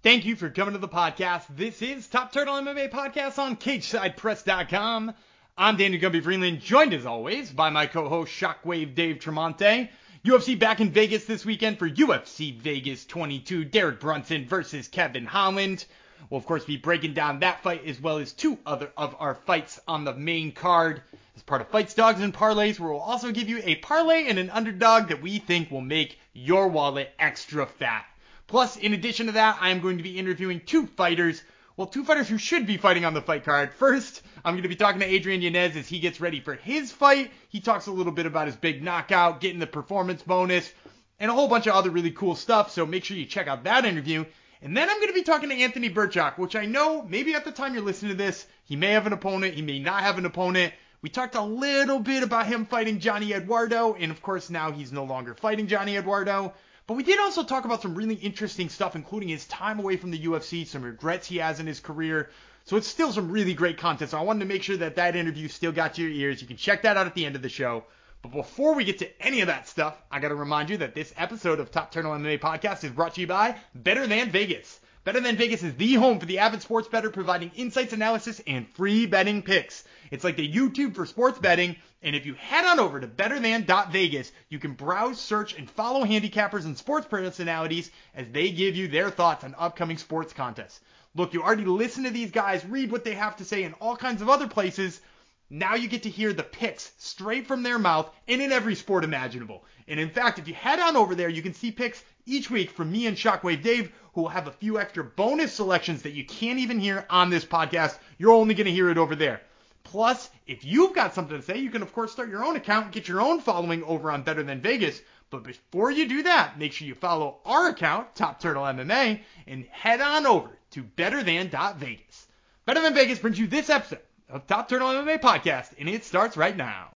[0.00, 1.46] Thank you for coming to the podcast.
[1.50, 5.12] This is Top Turtle MMA Podcast on CageSidePress.com.
[5.56, 9.88] I'm Daniel Gumby Freeland, joined as always by my co-host Shockwave Dave Tremonte.
[10.24, 15.84] UFC back in Vegas this weekend for UFC Vegas 22, Derek Brunson versus Kevin Holland.
[16.30, 19.34] We'll of course be breaking down that fight as well as two other of our
[19.34, 21.02] fights on the main card
[21.34, 24.38] as part of Fights, Dogs, and Parlays, where we'll also give you a parlay and
[24.38, 28.06] an underdog that we think will make your wallet extra fat.
[28.48, 31.42] Plus, in addition to that, I am going to be interviewing two fighters.
[31.76, 33.72] Well, two fighters who should be fighting on the fight card.
[33.74, 36.90] First, I'm going to be talking to Adrian Yanez as he gets ready for his
[36.90, 37.30] fight.
[37.50, 40.72] He talks a little bit about his big knockout, getting the performance bonus,
[41.20, 42.72] and a whole bunch of other really cool stuff.
[42.72, 44.24] So make sure you check out that interview.
[44.62, 47.44] And then I'm going to be talking to Anthony Birchak, which I know maybe at
[47.44, 50.18] the time you're listening to this, he may have an opponent, he may not have
[50.18, 50.72] an opponent.
[51.00, 54.90] We talked a little bit about him fighting Johnny Eduardo, and of course now he's
[54.90, 56.54] no longer fighting Johnny Eduardo.
[56.88, 60.10] But we did also talk about some really interesting stuff, including his time away from
[60.10, 62.30] the UFC, some regrets he has in his career.
[62.64, 64.10] So it's still some really great content.
[64.10, 66.40] So I wanted to make sure that that interview still got to your ears.
[66.40, 67.84] You can check that out at the end of the show.
[68.22, 70.94] But before we get to any of that stuff, I got to remind you that
[70.94, 74.80] this episode of Top Turtle MMA Podcast is brought to you by Better Than Vegas.
[75.08, 78.68] Better Than Vegas is the home for the avid sports bettor, providing insights, analysis, and
[78.68, 79.82] free betting picks.
[80.10, 84.30] It's like the YouTube for sports betting, and if you head on over to betterthan.vegas,
[84.50, 89.08] you can browse, search, and follow handicappers and sports personalities as they give you their
[89.08, 90.78] thoughts on upcoming sports contests.
[91.14, 93.96] Look, you already listen to these guys, read what they have to say in all
[93.96, 95.00] kinds of other places.
[95.48, 99.04] Now you get to hear the picks straight from their mouth and in every sport
[99.04, 99.64] imaginable.
[99.86, 102.70] And in fact, if you head on over there, you can see picks each week
[102.70, 106.24] from me and Shockwave Dave, who will have a few extra bonus selections that you
[106.24, 107.98] can't even hear on this podcast.
[108.18, 109.40] You're only going to hear it over there.
[109.84, 112.86] Plus, if you've got something to say, you can of course start your own account
[112.86, 115.00] and get your own following over on Better Than Vegas.
[115.30, 119.64] But before you do that, make sure you follow our account, Top Turtle MMA, and
[119.66, 122.26] head on over to betterthan.vegas.
[122.66, 126.36] Better Than Vegas brings you this episode of Top Turtle MMA Podcast, and it starts
[126.36, 126.90] right now.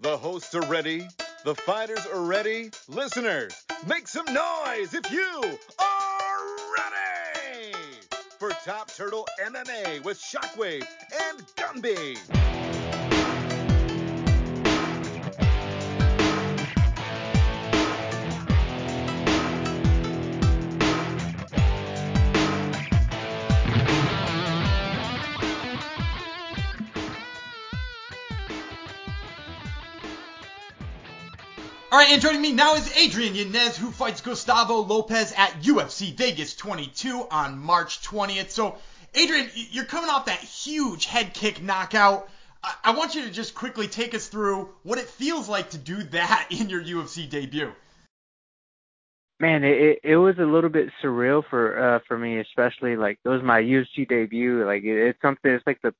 [0.00, 1.06] The hosts are ready.
[1.44, 2.70] The fighters are ready.
[2.86, 6.38] Listeners, make some noise if you are
[6.76, 7.74] ready
[8.38, 10.86] for Top Turtle MMA with Shockwave
[11.28, 12.71] and Gumby.
[31.92, 36.14] All right, and joining me now is Adrian Yanez, who fights Gustavo Lopez at UFC
[36.14, 38.48] Vegas 22 on March 20th.
[38.48, 38.78] So,
[39.14, 42.30] Adrian, you're coming off that huge head kick knockout.
[42.82, 46.02] I, want you to just quickly take us through what it feels like to do
[46.04, 47.70] that in your UFC debut.
[49.38, 53.28] Man, it it was a little bit surreal for uh for me, especially like it
[53.28, 54.64] was my UFC debut.
[54.64, 55.50] Like it, it's something.
[55.50, 55.92] It's like the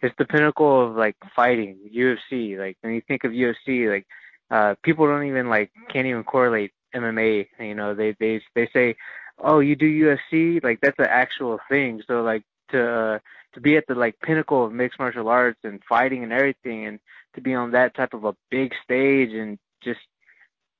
[0.00, 2.56] it's the pinnacle of like fighting UFC.
[2.56, 4.06] Like when you think of UFC, like
[4.50, 7.48] uh people don't even like can't even correlate MMA.
[7.58, 8.96] You know, they they they say,
[9.38, 12.02] "Oh, you do UFC?" Like that's an actual thing.
[12.06, 13.18] So like to uh,
[13.54, 17.00] to be at the like pinnacle of mixed martial arts and fighting and everything, and
[17.34, 20.00] to be on that type of a big stage and just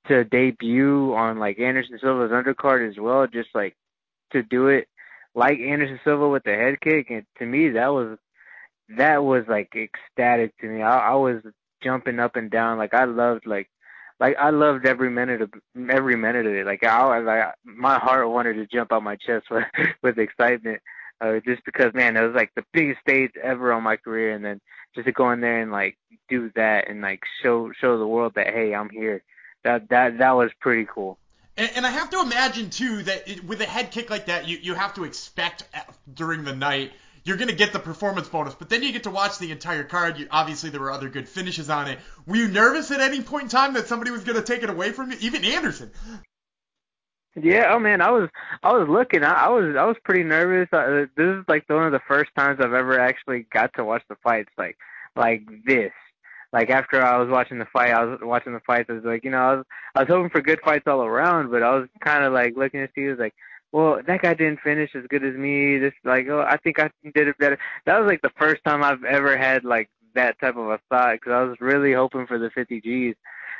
[0.07, 3.75] to debut on like Anderson Silva's undercard as well, just like
[4.31, 4.87] to do it
[5.33, 8.17] like Anderson Silva with the head kick, and to me that was
[8.97, 10.81] that was like ecstatic to me.
[10.81, 11.41] I, I was
[11.81, 12.77] jumping up and down.
[12.77, 13.69] Like I loved like
[14.19, 15.51] like I loved every minute of
[15.89, 16.65] every minute of it.
[16.65, 19.65] Like I like my heart wanted to jump out my chest with
[20.01, 20.79] with excitement.
[21.19, 24.43] Uh, just because man, it was like the biggest stage ever on my career, and
[24.43, 24.59] then
[24.95, 25.97] just to go in there and like
[26.29, 29.23] do that and like show show the world that hey, I'm here.
[29.63, 31.17] That that that was pretty cool.
[31.57, 34.47] And, and I have to imagine too that it, with a head kick like that,
[34.47, 35.63] you you have to expect
[36.13, 36.91] during the night
[37.23, 39.83] you're going to get the performance bonus, but then you get to watch the entire
[39.83, 40.17] card.
[40.17, 41.99] You, obviously, there were other good finishes on it.
[42.25, 44.69] Were you nervous at any point in time that somebody was going to take it
[44.69, 45.17] away from you?
[45.21, 45.91] Even Anderson.
[47.35, 48.29] Yeah, oh man, I was
[48.61, 49.23] I was looking.
[49.23, 50.67] I, I was I was pretty nervous.
[50.73, 54.03] Uh, this is like one of the first times I've ever actually got to watch
[54.09, 54.77] the fights like
[55.15, 55.93] like this.
[56.51, 58.89] Like after I was watching the fight, I was watching the fights.
[58.89, 59.65] I was like, you know, I was
[59.95, 62.81] I was hoping for good fights all around, but I was kind of like looking
[62.81, 63.07] to see.
[63.07, 63.33] was like,
[63.71, 65.77] well, that guy didn't finish as good as me.
[65.77, 67.57] This like, oh, I think I did it better.
[67.85, 71.13] That was like the first time I've ever had like that type of a thought
[71.13, 73.15] because I was really hoping for the 50 G's.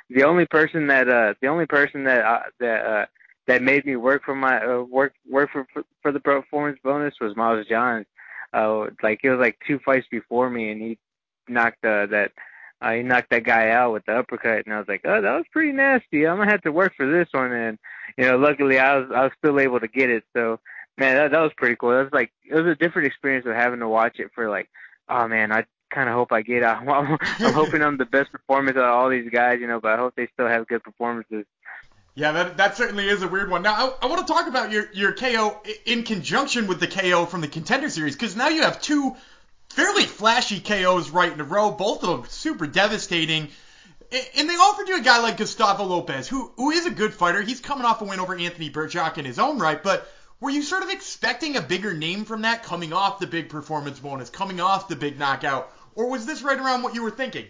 [0.10, 3.06] The only person that uh the only person that uh, that uh
[3.48, 5.66] that made me work for my uh, work work for
[6.02, 8.06] for the performance bonus was Miles Johns.
[8.54, 10.98] Uh, like it was like two fights before me, and he
[11.48, 12.32] knocked uh, that
[12.82, 15.36] uh, he knocked that guy out with the uppercut, and I was like, oh, that
[15.36, 16.26] was pretty nasty.
[16.26, 17.78] I'm gonna have to work for this one, and
[18.18, 20.24] you know, luckily I was I was still able to get it.
[20.36, 20.60] So
[20.98, 21.92] man, that that was pretty cool.
[21.92, 24.70] That was like it was a different experience of having to watch it for like,
[25.10, 26.64] oh man, I kind of hope I get.
[26.64, 27.18] Uh, I'm
[27.54, 30.16] hoping I'm the best performance out of all these guys, you know, but I hope
[30.16, 31.46] they still have good performances.
[32.14, 33.62] Yeah, that that certainly is a weird one.
[33.62, 37.26] Now, I, I want to talk about your your KO in conjunction with the KO
[37.26, 39.16] from the Contender Series because now you have two
[39.72, 43.50] fairly flashy KOs right in a row, both of them super devastating.
[44.38, 47.42] And they offered you a guy like Gustavo Lopez, who who is a good fighter.
[47.42, 50.64] He's coming off a win over Anthony Birchak in his own right, but were you
[50.64, 54.60] sort of expecting a bigger name from that, coming off the big performance bonus, coming
[54.60, 57.46] off the big knockout, or was this right around what you were thinking?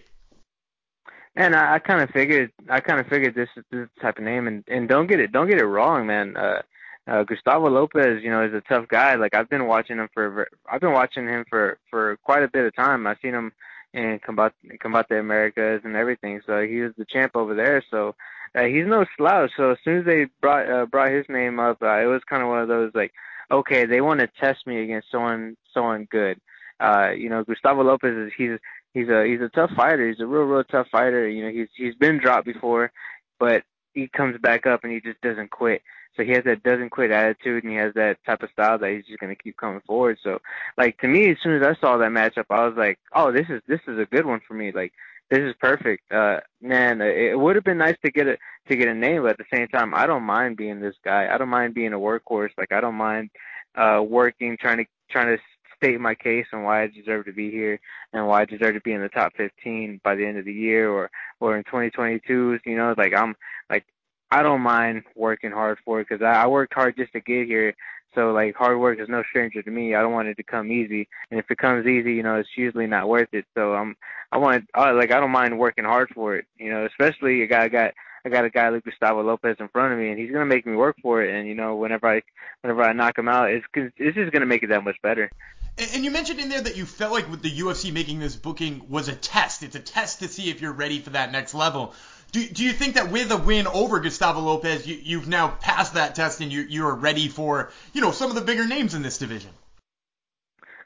[1.36, 4.26] And I, I kind of figured, I kind of figured this is this type of
[4.26, 6.36] name, and and don't get it, don't get it wrong, man.
[6.36, 6.62] Uh,
[7.08, 9.16] uh, Gustavo Lopez, you know, is a tough guy.
[9.16, 12.66] Like I've been watching him for, I've been watching him for for quite a bit
[12.66, 13.08] of time.
[13.08, 13.52] I've seen him
[13.94, 16.42] in Combate Combate Americas and everything.
[16.46, 17.84] So he was the champ over there.
[17.90, 18.16] So
[18.56, 19.52] uh, he's no slouch.
[19.58, 22.44] So as soon as they brought uh, brought his name up, uh, it was kind
[22.44, 23.14] of one of those like,
[23.52, 26.40] okay, they want to test me against someone someone good.
[26.80, 28.58] Uh, you know, Gustavo Lopez is he's
[28.94, 30.08] he's a he's a tough fighter.
[30.08, 31.28] He's a real real tough fighter.
[31.28, 32.92] You know, he's he's been dropped before,
[33.40, 33.64] but
[33.94, 35.82] he comes back up and he just doesn't quit.
[36.16, 38.92] So he has that doesn't quit attitude and he has that type of style that
[38.92, 40.18] he's just gonna keep coming forward.
[40.24, 40.40] So
[40.78, 43.48] like to me, as soon as I saw that matchup, I was like, oh, this
[43.50, 44.72] is this is a good one for me.
[44.72, 44.94] Like
[45.30, 46.12] this is perfect.
[46.12, 48.38] Uh, man, it would have been nice to get a
[48.68, 51.34] to get a name, but at the same time, I don't mind being this guy.
[51.34, 52.52] I don't mind being a workhorse.
[52.58, 53.30] Like I don't mind
[53.76, 55.42] uh working, trying to trying to
[55.78, 57.80] state my case and why I deserve to be here
[58.14, 60.54] and why I deserve to be in the top 15 by the end of the
[60.54, 61.10] year or
[61.40, 62.60] or in 2022.
[62.66, 63.36] You know, like I'm
[63.70, 63.86] like
[64.32, 67.48] I don't mind working hard for it because I, I worked hard just to get
[67.48, 67.76] here.
[68.16, 69.96] So like hard work is no stranger to me.
[69.96, 72.58] I don't want it to come easy, and if it comes easy, you know, it's
[72.58, 73.46] usually not worth it.
[73.56, 73.96] So I'm
[74.32, 76.46] I want I, like I don't mind working hard for it.
[76.58, 77.94] You know, especially a guy I got
[78.26, 80.66] I got a guy like Gustavo Lopez in front of me, and he's gonna make
[80.66, 81.34] me work for it.
[81.34, 82.22] And you know, whenever I
[82.62, 85.32] whenever I knock him out, it's it's just gonna make it that much better.
[85.78, 88.84] And you mentioned in there that you felt like with the UFC making this booking
[88.90, 89.64] was a test.
[89.64, 91.94] It's a test to see if you're ready for that next level.
[92.32, 95.96] Do, do you think that with a win over Gustavo Lopez, you, you've now passed
[95.96, 98.94] that test and you, you are ready for, you know, some of the bigger names
[98.94, 99.52] in this division?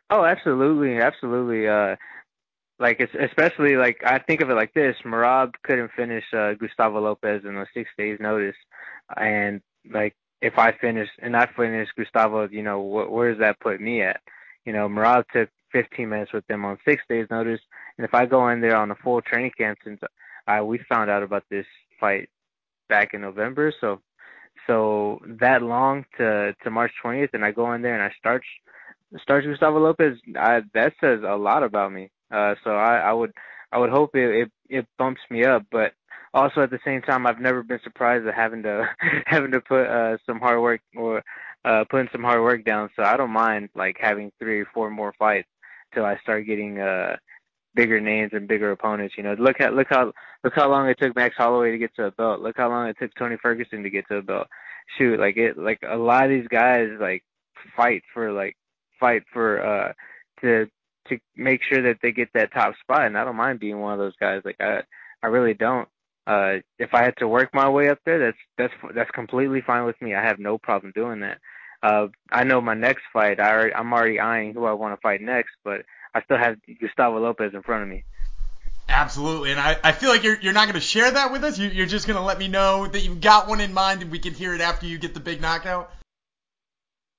[0.10, 1.68] Oh, absolutely, absolutely.
[1.68, 1.96] Uh,
[2.80, 7.44] like especially like I think of it like this: Merab couldn't finish uh, Gustavo Lopez
[7.46, 8.56] in a six days notice,
[9.16, 13.60] and like if I finish and I finish Gustavo, you know, wh- where does that
[13.60, 14.22] put me at?
[14.66, 17.62] You know, Merab took 15 minutes with them on six days notice,
[17.98, 20.00] and if I go in there on a full training camp since
[20.48, 21.66] uh, we found out about this
[22.00, 22.30] fight
[22.90, 24.02] back in November, so
[24.68, 28.44] so that long to to March 20th, and I go in there and I start
[29.22, 30.18] start Gustavo Lopez.
[30.38, 32.10] I, that says a lot about me.
[32.32, 33.32] Uh, so I, I would
[33.72, 35.94] I would hope it, it it bumps me up, but
[36.34, 38.88] also at the same time, I've never been surprised at having to
[39.26, 41.24] having to put uh, some hard work or
[41.64, 42.90] uh, putting some hard work down.
[42.96, 45.48] So I don't mind like having three or four more fights
[45.94, 47.16] till I start getting uh
[47.76, 49.16] bigger names and bigger opponents.
[49.18, 50.14] You know, look at look how
[50.44, 52.42] look how long it took Max Holloway to get to a belt.
[52.42, 54.48] Look how long it took Tony Ferguson to get to a belt.
[54.98, 57.24] Shoot, like it like a lot of these guys like
[57.76, 58.56] fight for like
[59.00, 59.94] fight for uh
[60.42, 60.68] to
[61.10, 63.94] to make sure that they get that top spot and I don't mind being one
[63.94, 64.42] of those guys.
[64.46, 64.82] Like I
[65.22, 65.88] I really don't.
[66.28, 69.86] Uh if I had to work my way up there, that's that's that's completely fine
[69.86, 70.16] with me.
[70.16, 71.40] I have no problem doing that.
[71.84, 75.02] Uh I know my next fight, I already, I'm already eyeing who I want to
[75.02, 75.82] fight next, but
[76.16, 78.06] I still have Gustavo Lopez in front of me.
[78.88, 81.60] Absolutely, and I, I feel like you're you're not going to share that with us.
[81.60, 84.12] You, are just going to let me know that you've got one in mind, and
[84.12, 85.92] we can hear it after you get the big knockout.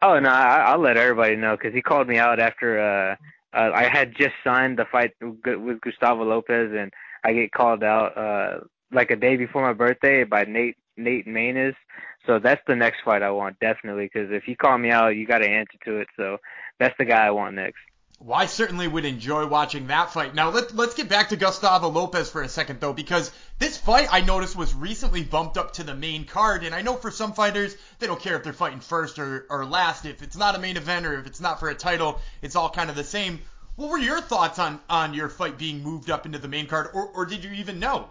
[0.00, 3.16] Oh no, I, I'll let everybody know because he called me out after uh,
[3.56, 6.92] uh, I had just signed the fight with Gustavo Lopez, and
[7.24, 8.60] I get called out uh,
[8.92, 11.74] like a day before my birthday by Nate Nate Maness.
[12.26, 15.26] So that's the next fight I want definitely because if you call me out, you
[15.26, 16.08] got to answer to it.
[16.16, 16.38] So
[16.78, 17.78] that's the guy I want next.
[18.18, 20.35] Well, I certainly would enjoy watching that fight.
[20.35, 24.08] Now let, let's get back to Gustavo Lopez for a second though, because this fight
[24.11, 27.35] I noticed was recently bumped up to the main card, and I know for some
[27.35, 30.06] fighters they don't care if they're fighting first or, or last.
[30.06, 32.70] If it's not a main event or if it's not for a title, it's all
[32.70, 33.40] kind of the same.
[33.76, 36.88] What were your thoughts on, on your fight being moved up into the main card,
[36.94, 38.08] or, or did you even know?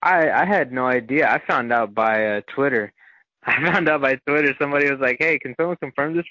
[0.00, 1.28] I I had no idea.
[1.28, 2.92] I found out by uh, Twitter.
[3.44, 4.54] I found out by Twitter.
[4.58, 6.26] Somebody was like, "Hey, can someone confirm this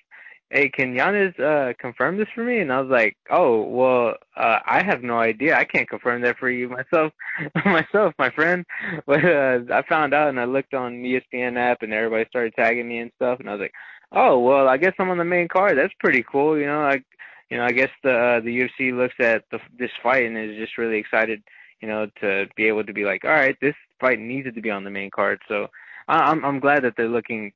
[0.49, 2.59] hey, can Giannis uh, confirm this for me?
[2.59, 5.55] And I was like, oh, well, uh, I have no idea.
[5.55, 7.13] I can't confirm that for you myself,
[7.65, 8.65] myself, my friend.
[9.05, 12.87] But uh, I found out and I looked on ESPN app and everybody started tagging
[12.87, 13.39] me and stuff.
[13.39, 13.73] And I was like,
[14.11, 15.77] oh, well, I guess I'm on the main card.
[15.77, 16.57] That's pretty cool.
[16.57, 17.03] You know, like,
[17.49, 20.57] you know, I guess the uh, the UFC looks at the, this fight and is
[20.57, 21.41] just really excited,
[21.81, 24.69] you know, to be able to be like, all right, this fight needed to be
[24.69, 25.39] on the main card.
[25.47, 25.67] So
[26.07, 27.51] I, I'm I'm glad that they're looking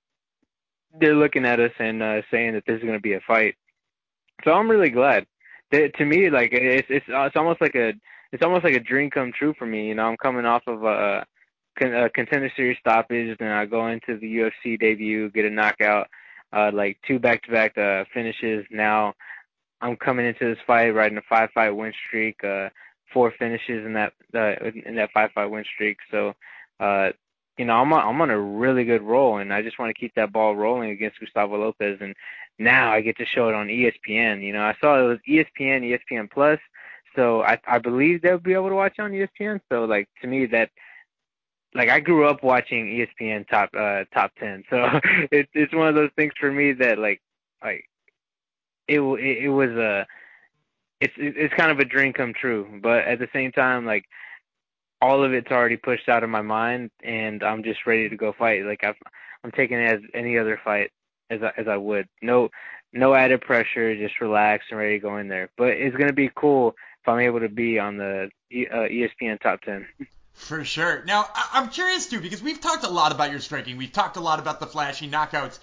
[1.00, 3.56] they're looking at us and uh, saying that this is going to be a fight.
[4.44, 5.26] So I'm really glad.
[5.72, 7.94] They, to me, like it's it's it's almost like a
[8.32, 9.88] it's almost like a dream come true for me.
[9.88, 11.26] You know, I'm coming off of a,
[11.82, 16.08] a contender series stoppage, then I go into the UFC debut, get a knockout,
[16.52, 18.66] uh, like two back-to-back uh, finishes.
[18.72, 19.14] Now
[19.82, 22.70] I'm coming into this fight riding a five-fight win streak, uh,
[23.14, 25.98] four finishes in that uh, in that five-fight win streak.
[26.10, 26.34] So,
[26.80, 27.10] uh,
[27.57, 30.00] you know, I'm on, I'm on a really good roll, and I just want to
[30.00, 32.00] keep that ball rolling against Gustavo Lopez.
[32.01, 32.15] And
[32.57, 34.43] now I get to show it on ESPN.
[34.43, 36.60] You know, I saw it was ESPN, ESPN Plus,
[37.15, 39.62] so I I believe they'll be able to watch on ESPN.
[39.69, 40.69] So like to me that
[41.75, 44.63] like I grew up watching ESPN top uh top 10.
[44.69, 44.77] So
[45.31, 47.22] it's it's one of those things for me that like
[47.63, 47.86] like
[48.88, 50.05] it it, it was a
[51.00, 54.05] it's it's kind of a dream come true, but at the same time like
[55.03, 58.31] all of it's already pushed out of my mind and I'm just ready to go
[58.31, 58.63] fight.
[58.63, 58.95] Like I've
[59.43, 60.91] I'm taking it as any other fight
[61.29, 62.07] as I, as I would.
[62.22, 62.50] No
[62.93, 65.50] no added pressure, just relax and ready to go in there.
[65.57, 68.29] But it's gonna be cool if I'm able to be on the
[68.72, 69.86] uh, ESPN top 10.
[70.33, 71.03] For sure.
[71.05, 73.75] Now, I- am curious too because we've talked a lot about your striking.
[73.75, 75.60] We've talked a lot about the flashy knockouts.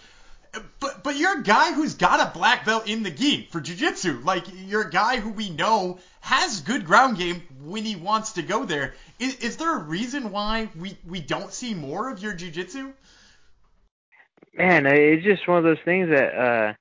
[0.80, 4.22] But but you're a guy who's got a black belt in the gi for jiu-jitsu.
[4.24, 8.42] Like you're a guy who we know has good ground game when he wants to
[8.42, 8.94] go there.
[9.18, 12.92] Is, is there a reason why we we don't see more of your jiu-jitsu?
[14.54, 16.72] Man, it's just one of those things that uh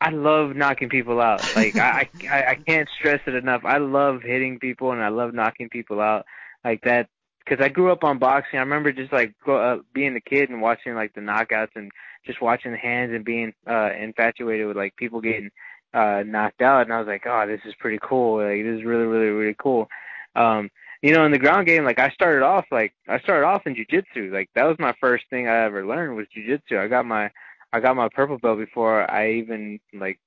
[0.00, 1.42] I love knocking people out.
[1.54, 3.62] Like I, I I can't stress it enough.
[3.64, 6.24] I love hitting people and I love knocking people out
[6.64, 7.08] like that
[7.44, 8.58] because I grew up on boxing.
[8.58, 11.90] I remember just like uh, being a kid and watching like the knockouts and
[12.26, 15.50] just watching the hands and being uh infatuated with like people getting
[15.94, 18.42] uh knocked out and I was like, "Oh, this is pretty cool.
[18.42, 19.88] Like this is really really really cool."
[20.36, 20.70] Um
[21.02, 23.74] you know, in the ground game, like I started off like I started off in
[23.74, 24.32] jujitsu.
[24.32, 26.78] Like that was my first thing I ever learned was jujitsu.
[26.78, 27.30] I got my
[27.72, 30.18] I got my purple belt before I even like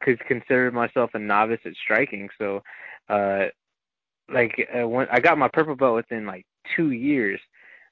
[0.00, 2.28] could consider myself a novice at striking.
[2.38, 2.62] So,
[3.08, 3.46] uh,
[4.32, 6.46] like uh, when I got my purple belt within like
[6.76, 7.40] two years.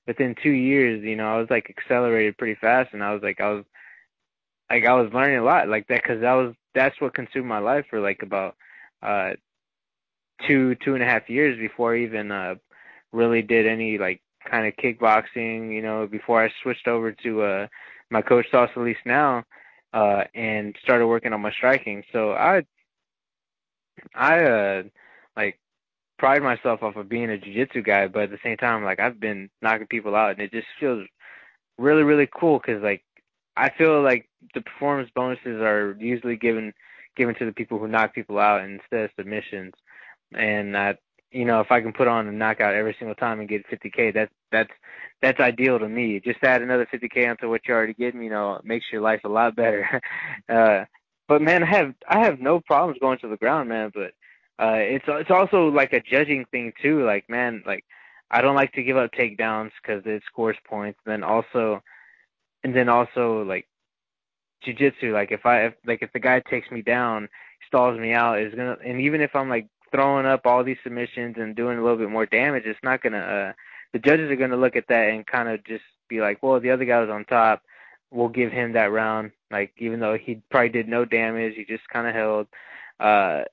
[0.07, 3.41] Within two years, you know, I was like accelerated pretty fast, and I was like,
[3.41, 3.65] I was
[4.71, 7.59] like, I was learning a lot like that because that was that's what consumed my
[7.59, 8.57] life for like about
[9.03, 9.33] uh
[10.47, 12.55] two two and a half years before I even uh
[13.13, 15.73] really did any like kind of kickboxing.
[15.73, 17.67] You know, before I switched over to uh
[18.11, 19.45] my coach Saul Soliz now
[19.93, 22.03] uh and started working on my striking.
[22.13, 22.65] So I
[24.15, 24.83] I uh
[25.37, 25.59] like
[26.23, 29.19] pride myself off of being a jiu-jitsu guy, but at the same time, like I've
[29.19, 31.05] been knocking people out, and it just feels
[31.79, 33.03] really, really cool because like
[33.57, 36.73] I feel like the performance bonuses are usually given
[37.17, 39.73] given to the people who knock people out instead of submissions,
[40.33, 41.01] and that
[41.33, 44.15] you know if I can put on a knockout every single time and get 50k,
[44.15, 44.71] that's that's
[45.23, 46.21] that's ideal to me.
[46.21, 49.29] Just add another 50k onto what you're already getting, you know, makes your life a
[49.29, 50.01] lot better.
[50.49, 50.85] uh,
[51.27, 54.13] but man, I have I have no problems going to the ground, man, but
[54.59, 57.05] uh, it's it's also like a judging thing too.
[57.05, 57.85] Like man, like
[58.31, 60.99] I don't like to give up takedowns because it scores points.
[61.05, 61.83] And then also,
[62.65, 63.67] and then also like
[64.67, 65.13] jujitsu.
[65.13, 67.29] Like if I if, like if the guy takes me down,
[67.67, 68.77] stalls me out, is gonna.
[68.85, 72.11] And even if I'm like throwing up all these submissions and doing a little bit
[72.11, 73.19] more damage, it's not gonna.
[73.19, 73.53] uh
[73.93, 76.71] The judges are gonna look at that and kind of just be like, well, the
[76.71, 77.63] other guy was on top.
[78.11, 79.33] We'll give him that round.
[79.51, 82.47] Like even though he probably did no damage, he just kind of held.
[83.01, 83.45] Uh,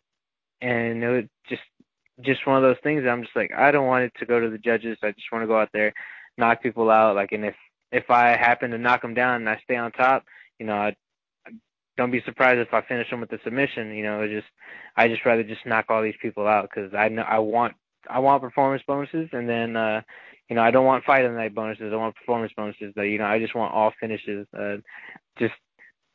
[0.62, 1.62] and it was just
[2.22, 3.04] just one of those things.
[3.08, 4.98] I'm just like, I don't want it to go to the judges.
[5.02, 5.94] I just want to go out there,
[6.38, 7.16] knock people out.
[7.16, 7.56] Like, and if
[7.92, 10.26] if I happen to knock them down and I stay on top,
[10.60, 10.96] you know, I,
[11.98, 13.94] don't be surprised if I finish them with the submission.
[13.94, 14.48] You know, just
[14.96, 17.76] I just rather just knock all these people out because I know I want
[18.10, 20.02] I want performance bonuses, and then uh,
[20.50, 21.92] you know I don't want fight of the night bonuses.
[21.92, 22.94] I want performance bonuses.
[22.96, 24.48] That you know I just want all finishes.
[24.58, 24.78] Uh,
[25.38, 25.54] just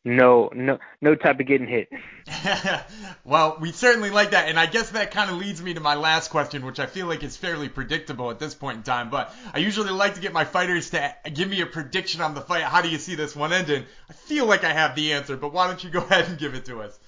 [0.04, 1.88] no no no type of getting hit.
[3.25, 5.94] well, we certainly like that, and I guess that kind of leads me to my
[5.94, 9.11] last question, which I feel like is fairly predictable at this point in time.
[9.11, 12.40] But I usually like to get my fighters to give me a prediction on the
[12.42, 12.64] fight.
[12.64, 13.84] How do you see this one ending?
[14.11, 16.54] I feel like I have the answer, but why don't you go ahead and give
[16.54, 16.99] it to us?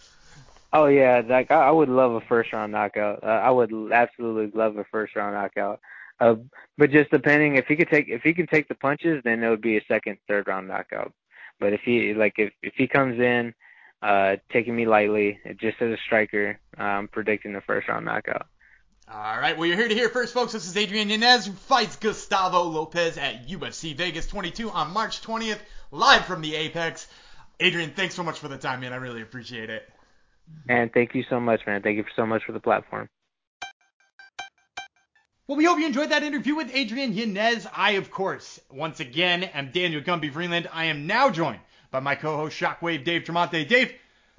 [0.72, 3.22] Oh yeah, like I would love a first round knockout.
[3.22, 5.80] Uh, I would absolutely love a first round knockout.
[6.18, 6.36] Uh,
[6.78, 9.50] but just depending if he could take if he can take the punches, then it
[9.50, 11.12] would be a second, third round knockout.
[11.60, 13.54] But if he like if if he comes in
[14.02, 18.46] uh taking me lightly, just as a striker, I'm predicting the first round knockout.
[19.08, 20.52] All right, well, you're here to hear first, folks.
[20.52, 25.60] This is Adrian Yanez, who fights Gustavo Lopez at UFC Vegas 22 on March 20th,
[25.92, 27.06] live from the Apex.
[27.60, 28.92] Adrian, thanks so much for the time, man.
[28.92, 29.88] I really appreciate it.
[30.68, 31.82] And thank you so much, man.
[31.82, 33.08] Thank you so much for the platform.
[35.48, 37.68] Well, we hope you enjoyed that interview with Adrian Yanez.
[37.72, 40.68] I, of course, once again am Daniel Gumby Freeland.
[40.72, 41.60] I am now joined
[41.92, 43.68] by my co-host Shockwave Dave Tremonte.
[43.68, 43.92] Dave,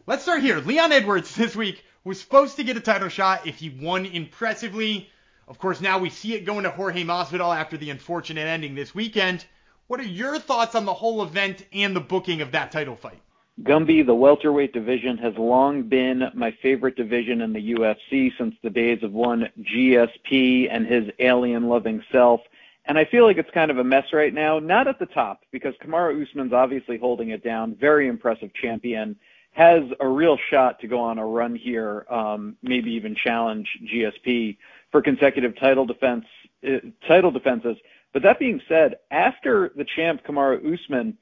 [0.05, 0.59] let's start here.
[0.59, 5.09] Leon Edwards this week was supposed to get a title shot if he won impressively.
[5.47, 8.93] Of course, now we see it going to Jorge Masvidal after the unfortunate ending this
[8.93, 9.45] weekend.
[9.87, 13.21] What are your thoughts on the whole event and the booking of that title fight?
[13.63, 18.69] Gumby, the welterweight division has long been my favorite division in the UFC since the
[18.69, 22.41] days of one GSP and his alien loving self.
[22.85, 25.41] And I feel like it's kind of a mess right now, not at the top,
[25.51, 29.15] because Kamaru Usman's obviously holding it down, very impressive champion,
[29.51, 34.55] has a real shot to go on a run here, um, maybe even challenge GSP
[34.91, 36.25] for consecutive title defense,
[36.65, 37.75] uh, title defenses.
[38.13, 41.17] But that being said, after the champ Kamaru Usman,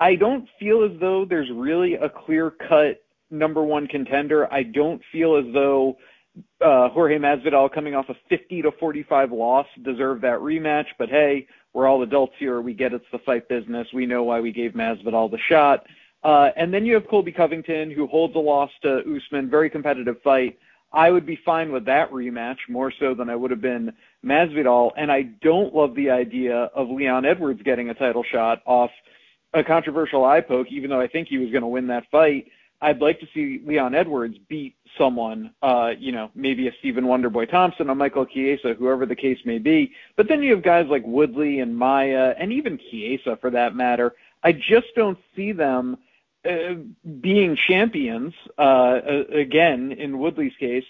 [0.00, 4.52] I don't feel as though there's really a clear cut number one contender.
[4.52, 5.96] I don't feel as though
[6.60, 10.86] uh, Jorge Masvidal coming off a 50 to 45 loss deserved that rematch.
[10.98, 12.60] But hey, we're all adults here.
[12.60, 13.86] We get it's the fight business.
[13.92, 15.86] We know why we gave Masvidal the shot.
[16.22, 20.16] Uh, and then you have Colby Covington, who holds a loss to Usman, very competitive
[20.22, 20.58] fight.
[20.92, 23.92] I would be fine with that rematch more so than I would have been
[24.24, 24.92] Masvidal.
[24.96, 28.90] And I don't love the idea of Leon Edwards getting a title shot off–
[29.54, 32.46] a controversial eye poke, even though I think he was going to win that fight.
[32.80, 37.50] I'd like to see Leon Edwards beat someone, uh, you know, maybe a Stephen Wonderboy
[37.50, 39.92] Thompson, a Michael Chiesa, whoever the case may be.
[40.16, 44.14] But then you have guys like Woodley and Maia, and even Chiesa for that matter.
[44.42, 45.96] I just don't see them
[46.44, 46.74] uh,
[47.20, 49.00] being champions uh,
[49.32, 50.84] again in Woodley's case.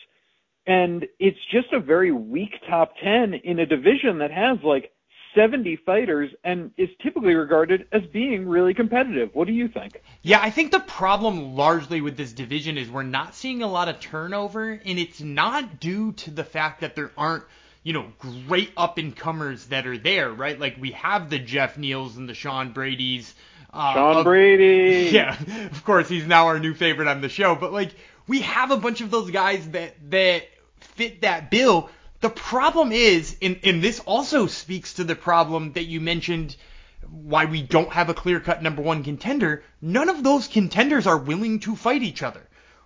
[0.66, 4.93] And it's just a very weak top 10 in a division that has like
[5.34, 9.30] 70 fighters and is typically regarded as being really competitive.
[9.32, 10.00] What do you think?
[10.22, 13.88] Yeah, I think the problem largely with this division is we're not seeing a lot
[13.88, 17.44] of turnover, and it's not due to the fact that there aren't
[17.84, 20.58] you know, great up and comers that are there, right?
[20.58, 23.34] Like we have the Jeff Neals and the Sean Brady's.
[23.72, 25.10] Uh, Sean of, Brady.
[25.12, 27.94] Yeah, of course he's now our new favorite on the show, but like
[28.26, 30.44] we have a bunch of those guys that that
[30.80, 31.90] fit that bill.
[32.24, 36.56] The problem is, and, and this also speaks to the problem that you mentioned
[37.02, 39.62] why we don't have a clear cut number one contender.
[39.82, 42.40] None of those contenders are willing to fight each other.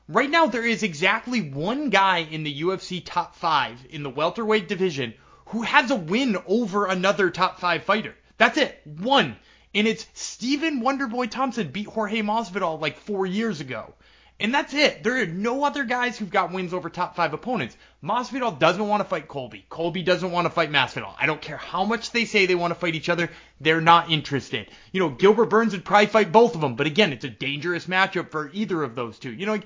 [0.09, 4.67] Right now, there is exactly one guy in the UFC top five in the welterweight
[4.67, 5.15] division
[5.47, 8.17] who has a win over another top five fighter.
[8.39, 8.81] That's it.
[8.85, 9.37] One.
[9.73, 13.95] And it's Stephen Wonderboy Thompson beat Jorge Masvidal like four years ago.
[14.41, 15.03] And that's it.
[15.03, 17.77] There are no other guys who've got wins over top five opponents.
[18.05, 19.67] Masvidal doesn't want to fight Colby.
[19.69, 21.13] Colby doesn't want to fight Masvidal.
[21.19, 23.31] I don't care how much they say they want to fight each other.
[23.61, 24.71] They're not interested.
[24.93, 27.87] You know, Gilbert Burns would probably fight both of them, but again, it's a dangerous
[27.87, 29.33] matchup for either of those two.
[29.33, 29.61] You know,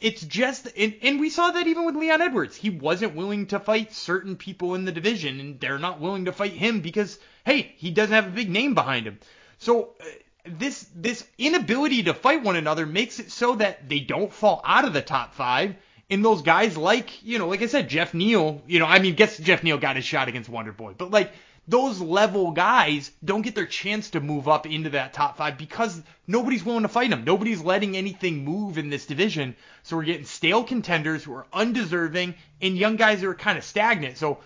[0.00, 2.56] it's just, and, and we saw that even with Leon Edwards.
[2.56, 6.32] He wasn't willing to fight certain people in the division, and they're not willing to
[6.32, 9.18] fight him because, hey, he doesn't have a big name behind him.
[9.58, 10.04] So uh,
[10.44, 14.84] this this inability to fight one another makes it so that they don't fall out
[14.84, 15.74] of the top five.
[16.08, 19.14] And those guys like, you know, like I said, Jeff Neal, you know, I mean,
[19.14, 21.32] guess Jeff Neal got his shot against Wonder Boy, but like
[21.68, 26.02] those level guys don't get their chance to move up into that top five because
[26.26, 27.24] nobody's willing to fight them.
[27.24, 29.54] Nobody's letting anything move in this division.
[29.84, 33.62] So we're getting stale contenders who are undeserving and young guys who are kind of
[33.62, 34.16] stagnant.
[34.16, 34.38] So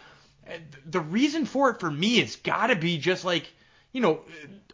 [0.47, 0.53] uh,
[0.85, 3.51] the reason for it for me has got to be just like
[3.95, 4.21] you know,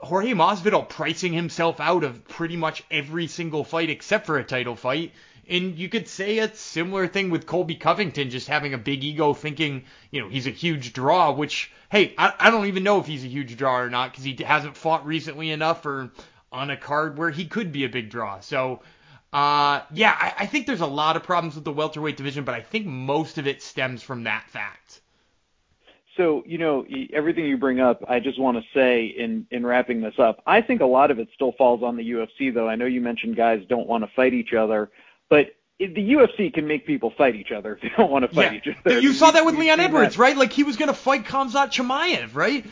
[0.00, 4.74] Jorge Masvidal pricing himself out of pretty much every single fight except for a title
[4.74, 5.12] fight.
[5.46, 9.34] And you could say a similar thing with Colby Covington just having a big ego
[9.34, 13.06] thinking, you know, he's a huge draw, which, hey, I, I don't even know if
[13.06, 16.10] he's a huge draw or not because he hasn't fought recently enough or
[16.50, 18.40] on a card where he could be a big draw.
[18.40, 18.80] So,
[19.34, 22.54] uh, yeah, I, I think there's a lot of problems with the welterweight division, but
[22.54, 25.02] I think most of it stems from that fact.
[26.20, 30.02] So, you know, everything you bring up, I just want to say in, in wrapping
[30.02, 32.68] this up, I think a lot of it still falls on the UFC, though.
[32.68, 34.90] I know you mentioned guys don't want to fight each other,
[35.30, 35.46] but
[35.78, 38.58] the UFC can make people fight each other if they don't want to fight yeah.
[38.58, 39.00] each other.
[39.00, 40.36] You saw that with Leon Edwards, right?
[40.36, 42.66] Like he was going to fight Khamzat Chimaev, right?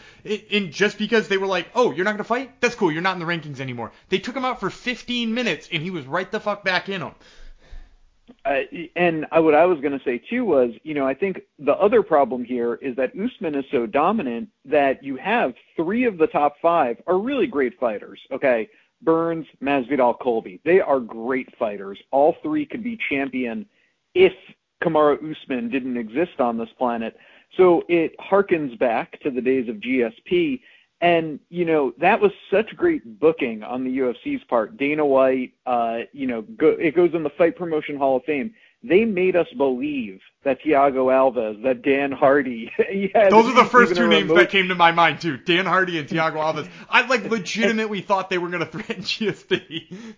[0.53, 2.61] And just because they were like, "Oh, you're not going to fight?
[2.61, 2.93] That's cool.
[2.93, 5.91] You're not in the rankings anymore." They took him out for 15 minutes, and he
[5.91, 7.15] was right the fuck back in them.
[8.45, 8.61] Uh,
[8.97, 11.73] and I, what I was going to say too was, you know, I think the
[11.73, 16.27] other problem here is that Usman is so dominant that you have three of the
[16.27, 18.21] top five are really great fighters.
[18.33, 18.69] Okay,
[19.03, 20.61] Burns, Masvidal, Colby.
[20.65, 21.99] They are great fighters.
[22.11, 23.67] All three could be champion
[24.15, 24.33] if
[24.83, 27.17] Kamaru Usman didn't exist on this planet.
[27.57, 30.61] So it harkens back to the days of GSP.
[31.01, 34.77] And you know that was such great booking on the UFC's part.
[34.77, 38.53] Dana White, uh, you know, go, it goes in the Fight Promotion Hall of Fame.
[38.83, 42.71] They made us believe that Thiago Alves, that Dan Hardy.
[42.79, 44.39] Those are the first two names remote...
[44.39, 45.37] that came to my mind too.
[45.37, 46.69] Dan Hardy and Thiago Alves.
[46.89, 50.17] I like legitimately thought they were going to threaten GSP.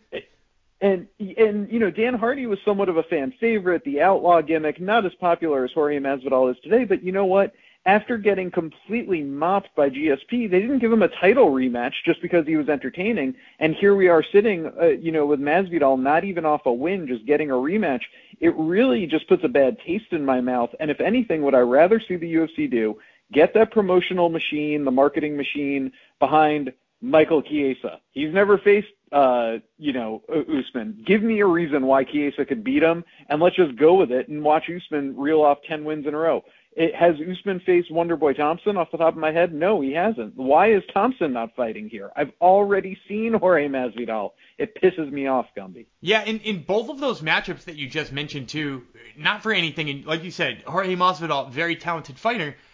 [0.81, 4.81] And and you know Dan Hardy was somewhat of a fan favorite, the outlaw gimmick,
[4.81, 7.53] not as popular as Jorge Masvidal is today, but you know what?
[7.91, 12.47] After getting completely mopped by GSP, they didn't give him a title rematch just because
[12.47, 13.35] he was entertaining.
[13.59, 17.09] And here we are sitting, uh, you know, with Masvidal not even off a win,
[17.09, 18.03] just getting a rematch.
[18.39, 20.71] It really just puts a bad taste in my mouth.
[20.79, 22.97] And if anything, would I rather see the UFC do?
[23.33, 28.01] Get that promotional machine, the marketing machine behind Michael Chiesa.
[28.13, 31.03] He's never faced, uh, you know, Usman.
[31.05, 34.29] Give me a reason why Chiesa could beat him, and let's just go with it
[34.29, 36.45] and watch Usman reel off 10 wins in a row.
[36.73, 39.53] It, has Usman faced Wonderboy Thompson off the top of my head?
[39.53, 40.37] No, he hasn't.
[40.37, 42.11] Why is Thompson not fighting here?
[42.17, 44.31] I've already seen Jorge Masvidal.
[44.57, 45.87] It pisses me off, Gumby.
[46.01, 48.85] Yeah, in, in both of those matchups that you just mentioned too,
[49.17, 52.57] not for anything, and like you said, Jorge Masvidal, very talented fighter–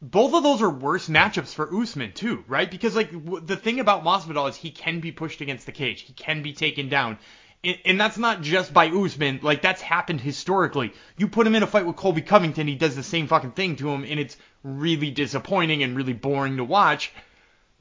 [0.00, 2.70] both of those are worse matchups for Usman too, right?
[2.70, 6.02] Because like w- the thing about Masvidal is he can be pushed against the cage,
[6.02, 7.18] he can be taken down,
[7.64, 9.40] and, that's not just by Usman.
[9.42, 10.92] Like that's happened historically.
[11.16, 13.76] You put him in a fight with Colby Covington, he does the same fucking thing
[13.76, 17.12] to him, and it's really disappointing and really boring to watch.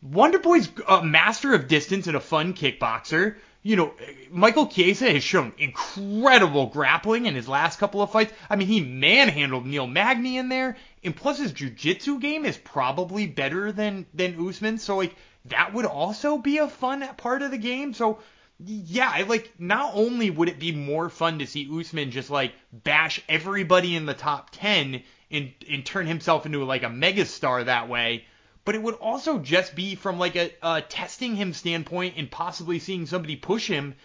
[0.05, 3.35] Wonderboy's a master of distance and a fun kickboxer
[3.67, 3.93] you know,
[4.31, 8.31] Michael Chiesa has shown incredible grappling in his last couple of fights.
[8.49, 13.27] I mean, he manhandled Neil Magny in there, and plus his jiu-jitsu game is probably
[13.27, 14.77] better than than Usman.
[14.77, 15.13] So like
[15.47, 17.93] that would also be a fun part of the game.
[17.93, 18.19] So
[18.59, 23.21] yeah, like not only would it be more fun to see Usman just like bash
[23.29, 28.25] everybody in the top 10 and and turn himself into like a megastar that way,
[28.65, 32.79] but it would also just be from like a, a testing him standpoint and possibly
[32.79, 33.95] seeing somebody push him.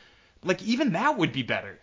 [0.44, 1.78] Like even that would be better.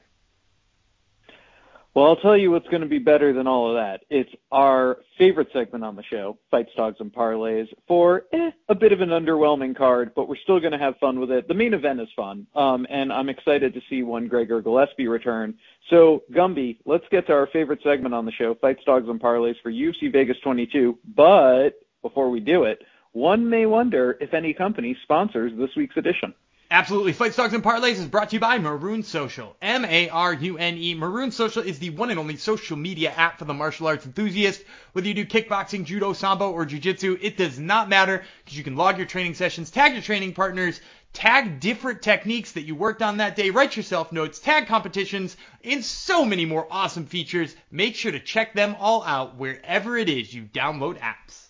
[1.96, 4.02] Well, I'll tell you what's going to be better than all of that.
[4.12, 8.92] It's our favorite segment on the show, Fights, Dogs, and Parlays, for eh, a bit
[8.92, 11.48] of an underwhelming card, but we're still going to have fun with it.
[11.48, 15.56] The main event is fun, um, and I'm excited to see one Gregor Gillespie return.
[15.90, 19.56] So, Gumby, let's get to our favorite segment on the show, Fights, Dogs, and Parlays
[19.64, 21.00] for UFC Vegas 22.
[21.16, 21.72] But
[22.04, 26.36] before we do it, one may wonder if any company sponsors this week's edition.
[26.72, 27.14] Absolutely.
[27.14, 29.56] Fight Stocks and Parlays is brought to you by Marune Social.
[29.60, 30.94] M-A-R-U-N-E.
[30.94, 34.62] Marune Social is the one and only social media app for the martial arts enthusiast.
[34.92, 38.76] Whether you do kickboxing, judo, sambo, or jiu-jitsu, it does not matter because you can
[38.76, 40.80] log your training sessions, tag your training partners,
[41.12, 45.84] tag different techniques that you worked on that day, write yourself notes, tag competitions, and
[45.84, 47.56] so many more awesome features.
[47.72, 51.49] Make sure to check them all out wherever it is you download apps.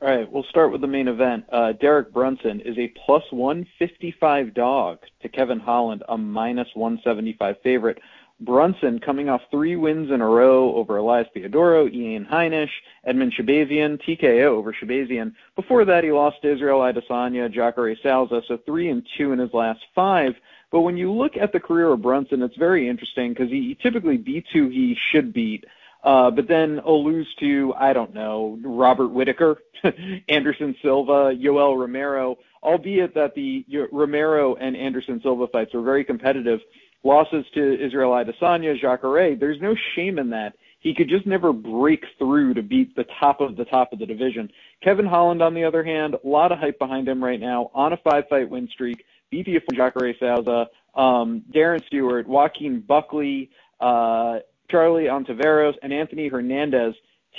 [0.00, 1.44] All right, we'll start with the main event.
[1.50, 7.98] Uh, Derek Brunson is a plus 155 dog to Kevin Holland, a minus 175 favorite.
[8.38, 12.70] Brunson coming off three wins in a row over Elias Theodorou, Ian Heinisch,
[13.08, 15.34] Edmen Shahbazyan, TKO over Shahbazyan.
[15.56, 19.52] Before that, he lost to Israel Adesanya, Jacare Souza, so three and two in his
[19.52, 20.36] last five.
[20.70, 24.16] But when you look at the career of Brunson, it's very interesting because he typically
[24.16, 25.64] beats who he should beat.
[26.02, 29.58] Uh, but then I'll lose to, I don't know, Robert Whitaker,
[30.28, 36.60] Anderson Silva, Yoel Romero, albeit that the Romero and Anderson Silva fights were very competitive.
[37.04, 40.54] Losses to Israel Adesanya, Jacare, there's no shame in that.
[40.80, 44.06] He could just never break through to beat the top of the top of the
[44.06, 44.50] division.
[44.82, 47.92] Kevin Holland, on the other hand, a lot of hype behind him right now, on
[47.92, 54.38] a five-fight win streak, BPF from Jacare Souza, um, Darren Stewart, Joaquin Buckley, uh,
[54.70, 56.94] Charlie Ontiveros, and Anthony Hernandez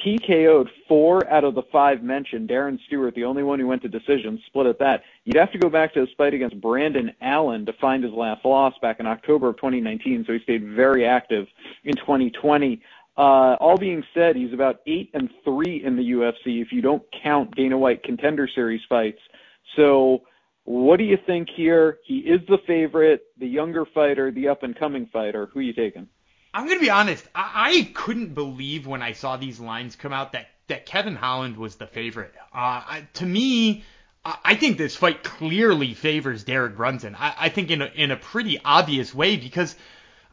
[0.06, 2.50] TKO'd four out of the five mentioned.
[2.50, 5.04] Darren Stewart, the only one who went to decision, split at that.
[5.26, 8.46] You'd have to go back to his fight against Brendan Allen to find his last
[8.46, 10.24] loss back in October of 2019.
[10.26, 11.48] So he stayed very active
[11.84, 12.82] in 2020.
[13.18, 17.04] Uh, all being said, he's about eight and three in the UFC if you don't
[17.22, 19.20] count Dana White Contender Series fights.
[19.76, 20.22] So,
[20.64, 21.98] what do you think here?
[22.06, 25.50] He is the favorite, the younger fighter, the up and coming fighter.
[25.52, 26.08] Who are you taking?
[26.54, 27.26] I'm gonna be honest.
[27.36, 31.58] I, I couldn't believe when I saw these lines come out that that Kevin Holland
[31.58, 32.34] was the favorite.
[32.54, 33.84] Uh, I, to me,
[34.26, 37.16] I think this fight clearly favors Derek Brunson.
[37.16, 39.76] I, I think in a, in a pretty obvious way because,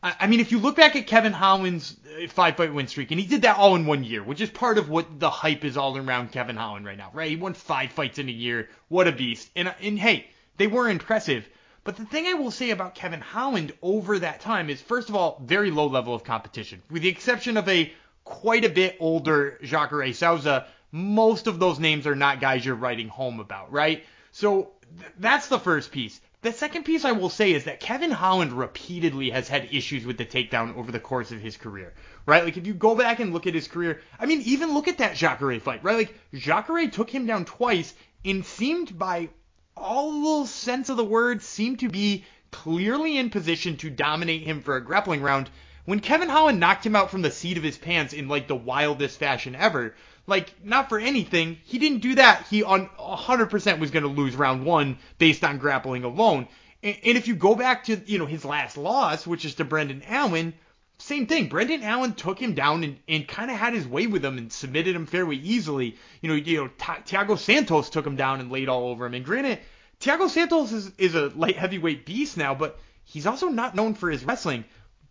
[0.02, 3.20] I mean, if you look back at Kevin Holland's uh, five fight win streak, and
[3.20, 5.76] he did that all in one year, which is part of what the hype is
[5.76, 7.30] all around Kevin Holland right now, right?
[7.30, 8.68] He won five fights in a year.
[8.88, 9.48] What a beast.
[9.56, 11.48] And, and hey, they were impressive.
[11.86, 15.14] But the thing I will say about Kevin Holland over that time is, first of
[15.14, 16.82] all, very low level of competition.
[16.90, 17.92] With the exception of a
[18.24, 23.06] quite a bit older Jacare Souza, most of those names are not guys you're writing
[23.06, 24.04] home about, right?
[24.32, 26.20] So th- that's the first piece.
[26.42, 30.18] The second piece I will say is that Kevin Holland repeatedly has had issues with
[30.18, 31.94] the takedown over the course of his career,
[32.26, 32.42] right?
[32.42, 34.98] Like if you go back and look at his career, I mean, even look at
[34.98, 35.98] that Jacare fight, right?
[35.98, 37.94] Like Jacare took him down twice
[38.24, 39.28] and seemed by
[39.76, 44.76] all sense of the word seemed to be clearly in position to dominate him for
[44.76, 45.50] a grappling round
[45.84, 48.56] when Kevin Holland knocked him out from the seat of his pants in like the
[48.56, 49.94] wildest fashion ever.
[50.26, 52.46] Like, not for anything, he didn't do that.
[52.48, 56.48] He on 100% was going to lose round one based on grappling alone.
[56.82, 59.64] And, and if you go back to, you know, his last loss, which is to
[59.64, 60.54] Brendan Allen,
[60.98, 61.48] same thing.
[61.48, 64.52] Brendan Allen took him down and, and kind of had his way with him and
[64.52, 65.96] submitted him fairly easily.
[66.20, 69.14] You know, you know, Thiago Santos took him down and laid all over him.
[69.14, 69.58] And granted,
[70.00, 74.10] Thiago Santos is, is a light heavyweight beast now, but he's also not known for
[74.10, 74.64] his wrestling.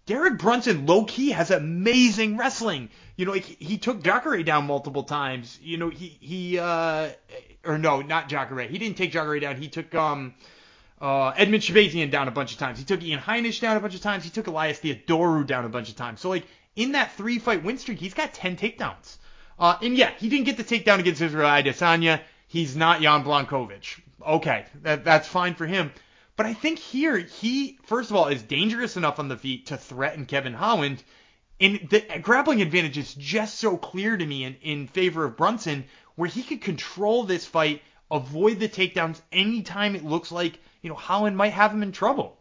[0.06, 2.90] Derek Brunson, low key, has amazing wrestling.
[3.16, 5.58] You know, like he took Jacare down multiple times.
[5.62, 7.10] You know, he he uh
[7.64, 8.68] or no, not Jacare.
[8.68, 9.58] He didn't take Jacare down.
[9.58, 10.36] He took um
[11.02, 12.80] uh Edmen Shahbazyan down a bunch of times.
[12.80, 14.24] He took Ian Heinisch down a bunch of times.
[14.24, 16.22] He took Elias Theodorou down a bunch of times.
[16.22, 19.18] So like in that three fight win streak, he's got ten takedowns.
[19.60, 22.22] Uh and yeah, he didn't get the takedown against Israel Adesanya.
[22.48, 24.00] He's not Jan Blachowicz.
[24.26, 25.92] Okay, that that's fine for him.
[26.38, 29.78] But I think here he, first of all, is dangerous enough on the feet to
[29.78, 31.02] threaten Kevin Holland.
[31.62, 35.86] And the grappling advantage is just so clear to me in, in favor of Brunson,
[36.16, 40.96] where he could control this fight, avoid the takedowns anytime it looks like, you know,
[40.96, 42.38] Holland might have him in trouble.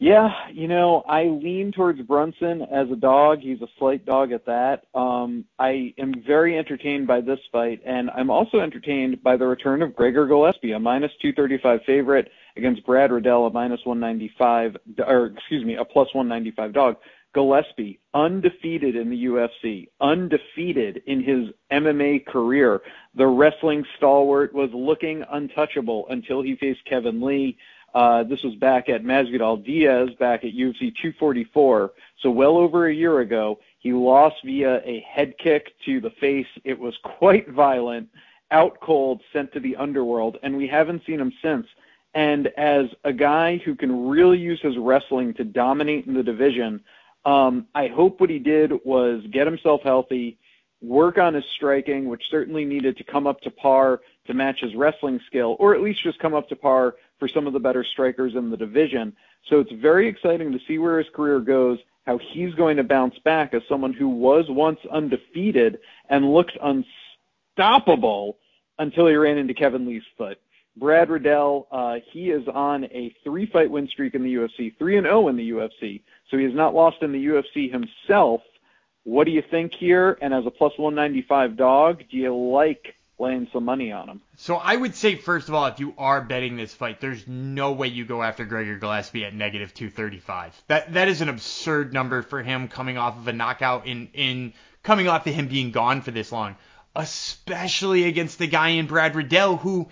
[0.00, 3.40] Yeah, you know, I lean towards Brunson as a dog.
[3.40, 4.82] He's a slight dog at that.
[4.94, 9.82] Um, I am very entertained by this fight, and I'm also entertained by the return
[9.82, 15.64] of Gregor Gillespie, a minus 235 favorite against Brad Riddell, a minus 195, or excuse
[15.64, 16.96] me, a plus 195 dog.
[17.34, 22.80] Gillespie, undefeated in the UFC, undefeated in his MMA career.
[23.14, 27.58] The wrestling stalwart was looking untouchable until he faced Kevin Lee.
[27.94, 31.92] Uh, this was back at Masvidal Diaz back at UFC 244.
[32.20, 36.46] So well over a year ago, he lost via a head kick to the face.
[36.64, 38.08] It was quite violent,
[38.50, 41.66] out cold, sent to the underworld, and we haven't seen him since.
[42.14, 46.82] And as a guy who can really use his wrestling to dominate in the division,
[47.28, 50.38] um, I hope what he did was get himself healthy,
[50.80, 54.74] work on his striking, which certainly needed to come up to par to match his
[54.74, 57.84] wrestling skill, or at least just come up to par for some of the better
[57.84, 59.14] strikers in the division.
[59.50, 63.18] So it's very exciting to see where his career goes, how he's going to bounce
[63.26, 68.38] back as someone who was once undefeated and looked unstoppable
[68.78, 70.40] until he ran into Kevin Lee's foot.
[70.78, 75.04] Brad Riddell, uh, he is on a three-fight win streak in the UFC, three and
[75.04, 76.02] zero oh in the UFC.
[76.30, 78.42] So he has not lost in the UFC himself.
[79.04, 80.18] What do you think here?
[80.20, 84.20] And as a plus 195 dog, do you like laying some money on him.
[84.36, 87.72] So I would say, first of all, if you are betting this fight, there's no
[87.72, 90.62] way you go after Gregor Gillespie at negative 235.
[90.68, 94.52] That that is an absurd number for him coming off of a knockout in in
[94.82, 96.56] coming off of him being gone for this long,
[96.94, 99.88] especially against the guy in Brad Riddell who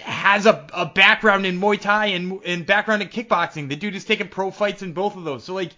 [0.00, 3.68] has a, a background in Muay Thai and and background in kickboxing.
[3.68, 5.44] The dude has taken pro fights in both of those.
[5.44, 5.72] So like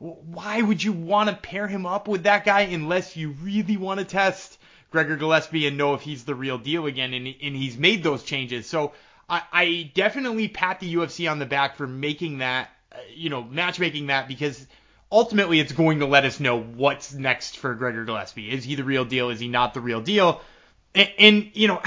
[0.00, 4.00] why would you want to pair him up with that guy unless you really want
[4.00, 4.58] to test
[4.90, 8.22] Gregor Gillespie and know if he's the real deal again, and, and he's made those
[8.22, 8.66] changes.
[8.66, 8.92] So
[9.28, 12.70] I, I definitely pat the UFC on the back for making that,
[13.14, 14.66] you know, matchmaking that because
[15.12, 18.50] ultimately it's going to let us know what's next for Gregor Gillespie.
[18.50, 19.28] Is he the real deal?
[19.28, 20.40] Is he not the real deal?
[20.94, 21.82] And, and you know,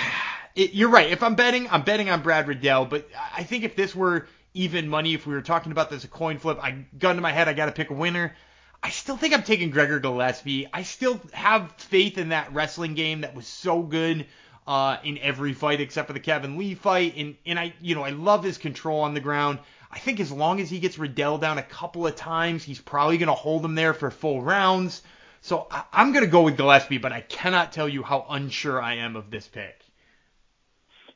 [0.56, 1.10] it, you're right.
[1.10, 2.86] If I'm betting, I'm betting on Brad Riddell.
[2.86, 6.08] But I think if this were even money, if we were talking about this a
[6.08, 8.36] coin flip, I gun to my head, I got to pick a winner.
[8.82, 10.68] I still think I'm taking Gregor Gillespie.
[10.74, 14.26] I still have faith in that wrestling game that was so good
[14.68, 17.16] uh, in every fight except for the Kevin Lee fight.
[17.16, 19.60] And and I you know I love his control on the ground.
[19.90, 23.18] I think as long as he gets Riddell down a couple of times, he's probably
[23.18, 25.02] going to hold him there for full rounds.
[25.42, 28.82] So I, I'm going to go with Gillespie, but I cannot tell you how unsure
[28.82, 29.83] I am of this pick.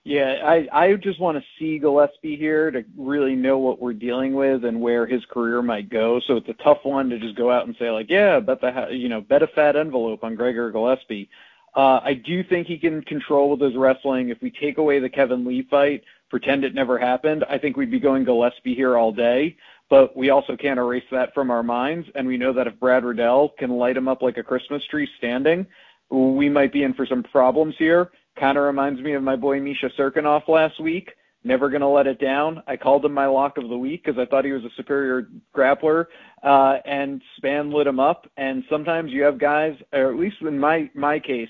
[0.08, 4.36] Yeah, I I just want to see Gillespie here to really know what we're dealing
[4.36, 6.22] with and where his career might go.
[6.26, 8.88] So it's a tough one to just go out and say like, yeah, bet the
[8.92, 11.30] you know bet a fat envelope on Gregor Gillespie.
[11.76, 14.30] Uh, I do think he can control with his wrestling.
[14.30, 17.92] If we take away the Kevin Lee fight, pretend it never happened, I think we'd
[17.92, 19.58] be going Gillespie here all day.
[19.90, 23.04] But we also can't erase that from our minds, and we know that if Brad
[23.04, 25.68] Riddell can light him up like a Christmas tree standing,
[26.10, 28.10] we might be in for some problems here.
[28.40, 31.10] Kind of reminds me of my boy Misha Cirkunov last week.
[31.44, 32.62] Never to let it down.
[32.68, 35.30] I called him my lock of the week because I thought he was a superior
[35.56, 36.06] grappler,
[36.44, 38.30] uh, and Spann lit him up.
[38.38, 41.50] And sometimes you have guys, or at least in my my case,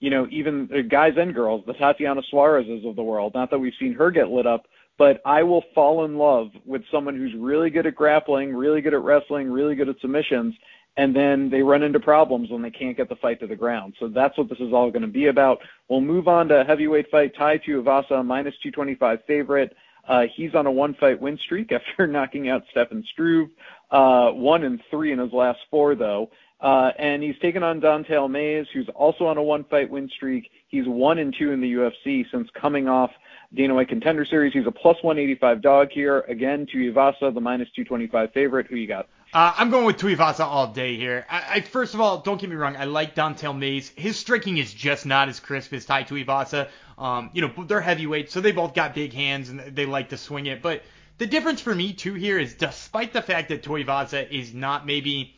[0.00, 3.32] you know, even uh, guys and girls, the Tatiana Suarez's of the world.
[3.34, 4.66] Not that we've seen her get lit up,
[4.98, 8.94] but I will fall in love with someone who's really good at grappling, really good
[8.94, 10.54] at wrestling, really good at submissions,
[10.98, 13.94] and then they run into problems when they can't get the fight to the ground.
[14.00, 15.60] So that's what this is all going to be about.
[15.88, 19.76] We'll move on to heavyweight fight Tai Tuivasa, minus 225 favorite.
[20.08, 23.48] Uh, he's on a one-fight win streak after knocking out Stefan Struve,
[23.92, 26.30] uh, one and three in his last four, though.
[26.60, 30.50] Uh, and he's taken on Don'Tale Mayes, who's also on a one-fight win streak.
[30.66, 33.12] He's one and two in the UFC since coming off
[33.54, 34.52] Dana White Contender Series.
[34.52, 36.24] He's a plus 185 dog here.
[36.26, 38.66] Again, to Tuivasa, the minus 225 favorite.
[38.66, 39.08] Who you got?
[39.32, 41.26] Uh, I'm going with Tuivasa all day here.
[41.28, 43.92] I, I, first of all, don't get me wrong, I like Don'Tale Mayes.
[43.94, 46.68] His striking is just not as crisp as Tai Tuivasa.
[46.96, 50.16] Um, you know, they're heavyweights, so they both got big hands and they like to
[50.16, 50.62] swing it.
[50.62, 50.82] But
[51.18, 55.36] the difference for me too here is, despite the fact that Tuivasa is not maybe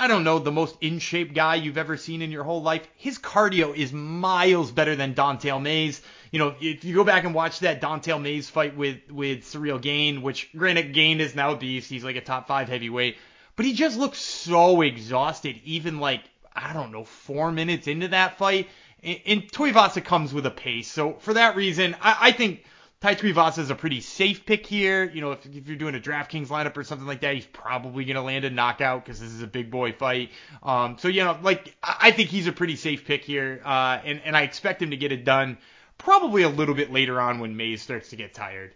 [0.00, 2.86] I don't know, the most in shape guy you've ever seen in your whole life.
[2.94, 6.00] His cardio is miles better than Don'Tale Mayes.
[6.30, 9.80] You know, if you go back and watch that Don'Tale Mayes fight with, with Ciryl
[9.80, 13.16] Gane, which granted Gane is now a beast, he's like a top five heavyweight,
[13.56, 16.22] but he just looks so exhausted, even like,
[16.54, 18.68] I don't know, four minutes into that fight.
[19.02, 20.90] And, and Tuivasa comes with a pace.
[20.90, 22.64] So for that reason, I, I think
[23.00, 25.04] Tai Tuivasa is a pretty safe pick here.
[25.04, 28.04] You know, if, if you're doing a DraftKings lineup or something like that, he's probably
[28.04, 30.30] going to land a knockout because this is a big boy fight.
[30.64, 33.62] Um, so, you know, like, I think he's a pretty safe pick here.
[33.64, 35.58] Uh, and, and I expect him to get it done
[35.98, 38.74] probably a little bit later on when Mayes starts to get tired.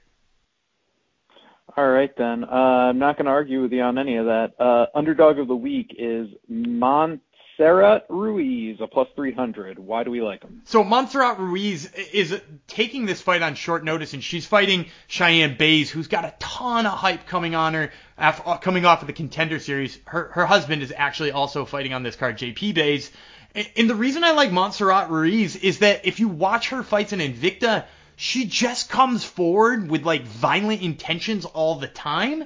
[1.77, 2.45] All right, then.
[2.45, 4.53] Uh, I'm not going to argue with you on any of that.
[4.59, 7.23] Uh, underdog of the week is Mont
[7.59, 9.79] Montserrat Ruiz, a plus 300.
[9.79, 10.63] Why do we like him?
[10.65, 15.91] So Montserrat Ruiz is taking this fight on short notice, and she's fighting Cheyenne Buys,
[15.91, 19.13] who's got a ton of hype coming on her, after, uh, coming off of the
[19.13, 19.99] Contender Series.
[20.07, 23.11] Her her husband is actually also fighting on this card, JP Buys.
[23.55, 27.21] And the reason I like Montserrat Ruiz is that if you watch her fights in
[27.21, 27.85] Invicta,
[28.17, 32.45] she just comes forward with like violent intentions all the time.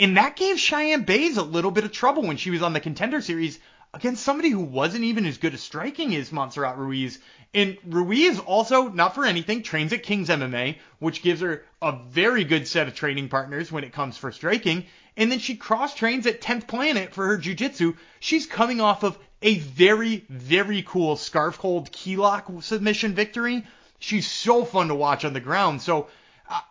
[0.00, 2.80] And that gave Cheyenne Buys a little bit of trouble when she was on the
[2.80, 3.58] Contender Series
[3.94, 7.18] against somebody who wasn't even as good at striking as Montserrat Ruiz.
[7.54, 12.44] And Ruiz also, not for anything, trains at King's MMA, which gives her a very
[12.44, 14.86] good set of training partners when it comes for striking.
[15.16, 17.94] And then she cross trains at 10th Planet for her jiu-jitsu.
[18.20, 23.66] She's coming off of a very, very cool scarf hold key lock submission victory.
[23.98, 25.82] She's so fun to watch on the ground.
[25.82, 26.08] So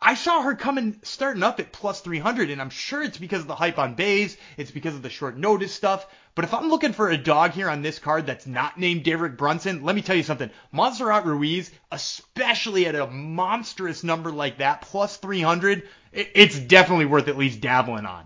[0.02, 3.48] I saw her coming starting up at plus 300, and I'm sure it's because of
[3.48, 4.36] the hype on Buys.
[4.58, 6.08] It's because of the short notice stuff.
[6.34, 9.38] But if I'm looking for a dog here on this card that's not named Derek
[9.38, 10.50] Brunson, let me tell you something.
[10.72, 17.38] Montserrat Ruiz, especially at a monstrous number like that, plus 300, it's definitely worth at
[17.38, 18.26] least dabbling on.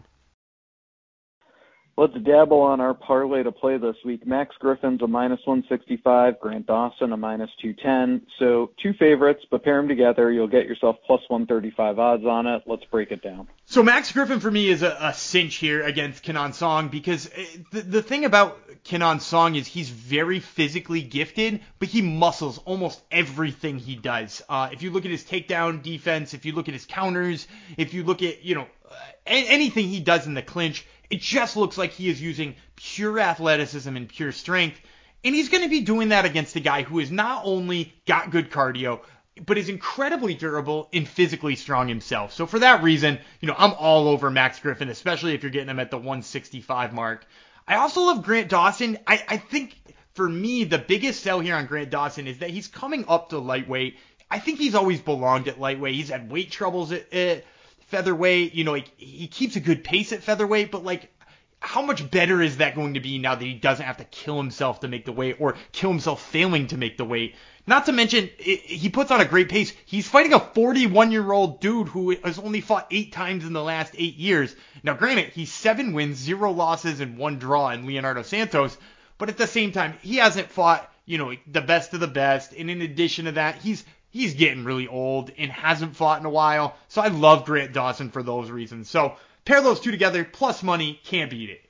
[1.98, 4.26] Let's dabble on our parlay to play this week.
[4.26, 8.26] Max Griffin's a minus 165, Grant Dawson a minus 210.
[8.40, 10.32] So two favorites, but pair them together.
[10.32, 12.64] You'll get yourself plus 135 odds on it.
[12.66, 13.48] Let's break it down.
[13.66, 17.46] So Max Griffin for me is a, a cinch here against Kenan Song because eh,
[17.72, 23.02] the, the thing about Kenan Song is he's very physically gifted, but he muscles almost
[23.12, 24.42] everything he does.
[24.48, 27.94] Uh, if you look at his takedown defense, if you look at his counters, if
[27.94, 28.68] you look at, you know,
[29.26, 33.96] anything he does in the clinch, it just looks like he is using pure athleticism
[33.96, 34.80] and pure strength.
[35.24, 38.32] And he's going to be doing that against a guy who has not only got
[38.32, 39.02] good cardio,
[39.46, 42.34] but is incredibly durable and physically strong himself.
[42.34, 45.70] So for that reason, you know, I'm all over Max Griffin, especially if you're getting
[45.70, 47.26] him at the 165 mark.
[47.68, 48.98] I also love Grant Dawson.
[49.06, 49.76] I, I think
[50.14, 53.38] for me, the biggest sell here on Grant Dawson is that he's coming up to
[53.38, 53.98] lightweight.
[54.30, 55.96] I think he's always belonged at lightweight.
[55.96, 57.46] He's had weight troubles at, at
[57.92, 58.56] featherweight.
[58.56, 61.12] You know, he, he keeps a good pace at featherweight, but like,
[61.60, 64.38] how much better is that going to be now that he doesn't have to kill
[64.38, 67.36] himself to make the weight or kill himself failing to make the weight?
[67.68, 69.72] Not to mention, it, he puts on a great pace.
[69.86, 73.64] He's fighting a 41 year old dude who has only fought eight times in the
[73.64, 74.56] last eight years.
[74.82, 78.76] Now, granted, he's seven wins, zero losses, and one draw in Leonardo Santos,
[79.20, 82.54] but at the same time, he hasn't fought, you know, the best of the best.
[82.54, 86.30] And in addition to that, he's he's getting really old and hasn't fought in a
[86.30, 86.76] while.
[86.88, 88.90] So I love Grant Dawson for those reasons.
[88.90, 91.62] So pair those two together, plus money, can't beat it.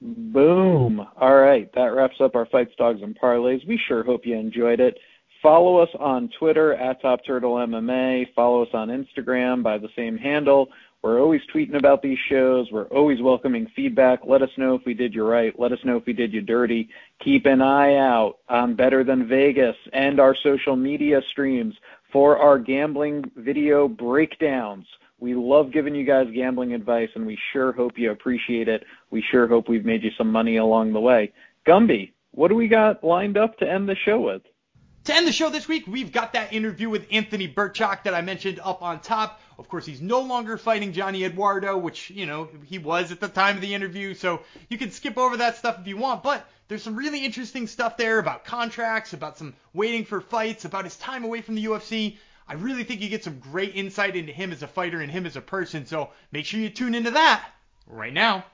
[0.00, 1.06] Boom.
[1.16, 1.72] All right.
[1.74, 3.66] That wraps up our fights, dogs, and parlays.
[3.66, 4.98] We sure hope you enjoyed it.
[5.42, 8.32] Follow us on Twitter at Top Turtle MMA.
[8.34, 10.68] Follow us on Instagram by the same handle.
[11.02, 12.70] We're always tweeting about these shows.
[12.70, 14.20] We're always welcoming feedback.
[14.24, 15.52] Let us know if we did you right.
[15.58, 16.88] Let us know if we did you dirty.
[17.24, 21.74] Keep an eye out on Better Than Vegas and our social media streams
[22.12, 24.86] for our gambling video breakdowns.
[25.18, 28.84] We love giving you guys gambling advice, and we sure hope you appreciate it.
[29.10, 31.32] We sure hope we've made you some money along the way.
[31.66, 34.42] Gumby, what do we got lined up to end the show with?
[35.06, 38.20] To end the show this week, we've got that interview with Anthony Birchak that I
[38.20, 39.40] mentioned up on top.
[39.58, 43.26] Of course, he's no longer fighting Johnny Eduardo, which, you know, he was at the
[43.26, 46.48] time of the interview, so you can skip over that stuff if you want, but
[46.68, 50.96] there's some really interesting stuff there about contracts, about some waiting for fights, about his
[50.96, 52.16] time away from the UFC.
[52.46, 55.26] I really think you get some great insight into him as a fighter and him
[55.26, 57.44] as a person, so make sure you tune into that
[57.88, 58.44] right now.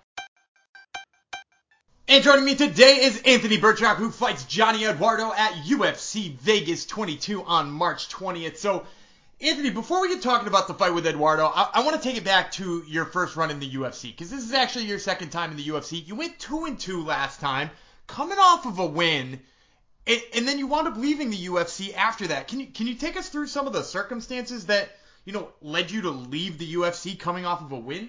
[2.11, 7.45] And joining me today is Anthony Birchak, who fights Johnny Eduardo at UFC Vegas 22
[7.45, 8.57] on March 20th.
[8.57, 8.87] So,
[9.43, 12.17] Anthony, before we get talking about the fight with Eduardo, I, I want to take
[12.17, 15.29] it back to your first run in the UFC because this is actually your second
[15.29, 16.07] time in the UFC.
[16.07, 17.69] You went two and two last time,
[18.07, 19.41] coming off of a win
[20.07, 22.49] and, and then you wound up leaving the UFC after that.
[22.49, 24.89] Can you can you take us through some of the circumstances that
[25.27, 28.09] you know led you to leave the UFC coming off of a win?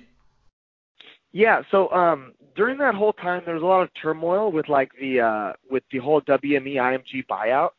[1.32, 4.92] Yeah, so um, during that whole time, there was a lot of turmoil with like
[5.00, 7.70] the uh, with the whole WME IMG buyout,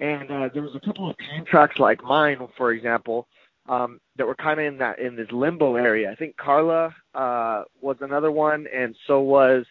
[0.00, 3.26] and uh, there was a couple of contracts like mine, for example,
[3.70, 6.10] um, that were kind of in that in this limbo area.
[6.10, 9.64] I think Carla uh, was another one, and so was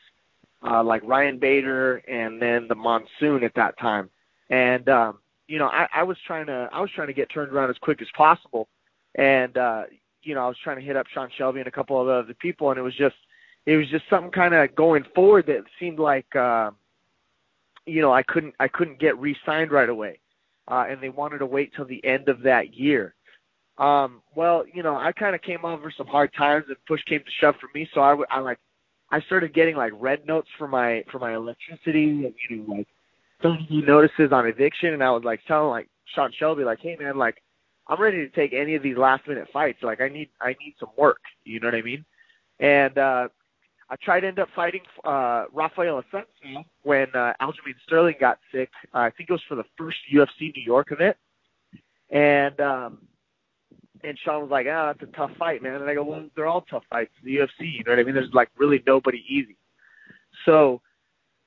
[0.68, 4.10] uh, like Ryan Bader and then the Monsoon at that time.
[4.50, 7.52] And um, you know, I, I was trying to I was trying to get turned
[7.52, 8.70] around as quick as possible,
[9.14, 9.84] and uh,
[10.24, 12.34] you know, I was trying to hit up Sean Shelby and a couple of other
[12.34, 13.18] people, and it was just
[13.68, 16.72] it was just something kind of going forward that seemed like uh,
[17.86, 20.20] you know I couldn't I couldn't get re-signed right away,
[20.70, 23.14] uh, and they wanted to wait till the end of that year.
[23.78, 27.20] Um, well, you know, I kind of came over some hard times, and push came
[27.20, 28.58] to shove for me, so I, I like
[29.12, 32.88] I started getting like red notes for my for my electricity and you know like
[33.44, 34.94] 30 notices on eviction.
[34.94, 37.42] And I was like telling like Sean Shelby like hey man like
[37.88, 39.80] I'm ready to take any of these last minute fights.
[39.82, 41.20] Like I need I need some work.
[41.44, 42.04] You know what I mean?
[42.60, 43.28] And uh
[43.90, 48.70] I tried to end up fighting uh Rafael Assunção when uh Aljamain Sterling got sick
[48.94, 51.16] uh, I think it was for the first UFC New York event
[52.10, 52.98] and um
[54.04, 56.26] and Sean was like, "Ah, oh, that's a tough fight, man." And I go, "Well,
[56.36, 57.12] they're all tough fights.
[57.24, 58.16] The UFC, you know what I mean?
[58.16, 59.58] There's like really nobody easy."
[60.46, 60.82] So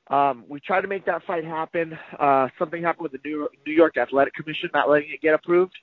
[0.09, 1.99] um, we tried to make that fight happen.
[2.19, 5.75] Uh, something happened with the New New York Athletic Commission not letting it get approved,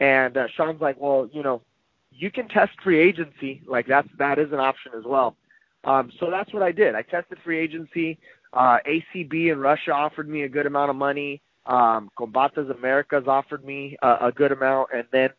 [0.00, 1.62] and uh, Sean's like, "Well, you know,
[2.10, 3.62] you can test free agency.
[3.66, 5.36] Like that's that is an option as well."
[5.88, 6.94] Um, so that's what I did.
[6.94, 8.18] I tested free agency.
[8.52, 11.40] Uh, ACB in Russia offered me a good amount of money.
[11.64, 15.30] Um, Combates Americas offered me a, a good amount, and then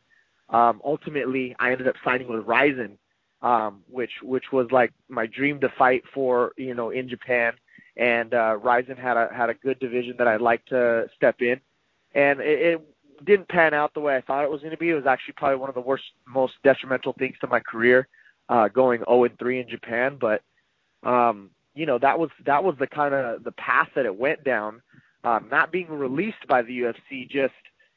[0.49, 2.97] um, ultimately I ended up signing with Rizin,
[3.43, 7.53] um, which which was like my dream to fight for, you know, in Japan.
[7.95, 11.59] And uh, Rizin had a had a good division that I'd like to step in,
[12.15, 14.89] and it, it didn't pan out the way I thought it was going to be.
[14.89, 18.07] It was actually probably one of the worst, most detrimental things to my career,
[18.49, 20.17] uh, going 0 and 3 in Japan.
[20.19, 20.41] But
[21.03, 24.43] um, you know that was that was the kind of the path that it went
[24.43, 24.81] down.
[25.23, 27.53] Um, not being released by the UFC, just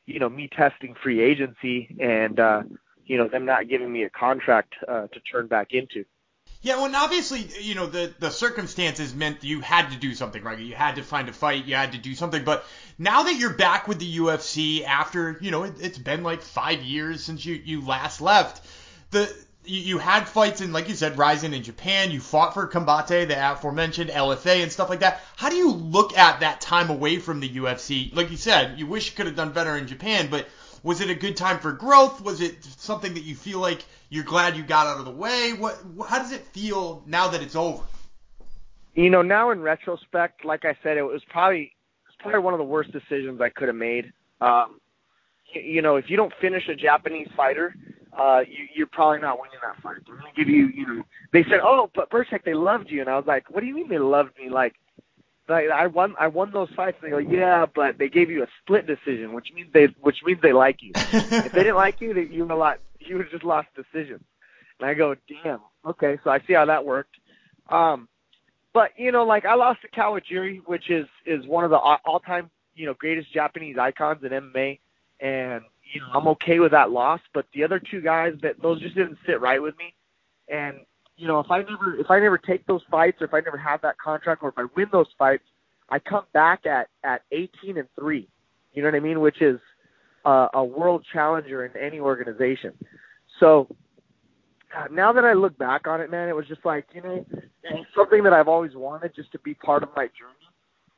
[0.07, 2.63] you know, me testing free agency and, uh,
[3.07, 6.05] you know, them not giving me a contract uh, to turn back into.
[6.61, 10.45] Yeah, well, and obviously, you know, the the circumstances meant you had to do something,
[10.45, 10.59] right?
[10.59, 12.45] You had to find a fight, you had to do something.
[12.45, 12.65] But
[12.99, 16.83] now that you're back with the UFC after, you know, it, it's been like five
[16.83, 18.65] years since you you last left,
[19.11, 19.33] the
[19.65, 22.11] you, you had fights in, like you said, Rizin in Japan.
[22.11, 25.21] You fought for Combate, the aforementioned LFA, and stuff like that.
[25.37, 28.15] How do you look at that time away from the UFC?
[28.15, 30.49] Like you said, you wish you could have done better in Japan, but
[30.83, 32.21] was it a good time for growth?
[32.21, 35.53] Was it something that you feel like you're glad you got out of the way?
[35.53, 35.81] What?
[36.09, 37.83] How does it feel now that it's over?
[38.95, 42.55] You know, now in retrospect, like I said, it was probably it was probably one
[42.55, 44.13] of the worst decisions I could have made.
[44.41, 44.81] Um,
[45.55, 47.75] you know, if you don't finish a Japanese fighter,
[48.19, 49.97] uh, you, you're probably not winning that fight.
[50.07, 51.03] They're to give you, you know,
[51.33, 53.01] they said, oh, but Birchak, they loved you.
[53.01, 54.51] And I was like, what do you mean they loved me?
[54.51, 54.75] Like,
[55.49, 56.99] like I won, I won those fights.
[57.03, 60.23] And they go, yeah, but they gave you a split decision, which means they, which
[60.25, 60.93] means they like you.
[60.95, 64.23] if they didn't like you, they, you would have lost, you would just lost decision.
[64.79, 67.17] And I go, damn, okay, so I see how that worked.
[67.69, 68.09] Um,
[68.75, 72.51] but you know, like I lost to Kawajiri, which is is one of the all-time,
[72.75, 74.79] you know, greatest Japanese icons in MMA,
[75.21, 75.63] and
[75.93, 77.21] you know, I'm okay with that loss.
[77.35, 79.95] But the other two guys, that those just didn't sit right with me.
[80.49, 80.81] And
[81.17, 83.59] you know, if I never if I never take those fights, or if I never
[83.59, 85.45] have that contract, or if I win those fights,
[85.91, 88.29] I come back at at 18 and three.
[88.73, 89.21] You know what I mean?
[89.21, 89.61] Which is
[90.25, 92.73] uh, a world challenger in any organization.
[93.39, 93.69] So
[94.77, 97.27] uh, now that I look back on it, man, it was just like you know
[97.95, 100.49] something that I've always wanted, just to be part of my journey.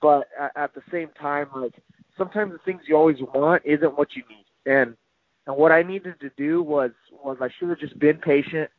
[0.01, 1.75] But at, at the same time, like
[2.17, 4.45] sometimes the things you always want isn't what you need.
[4.67, 4.97] And
[5.47, 6.91] And what I needed to do was
[7.23, 8.71] was I should have just been patient,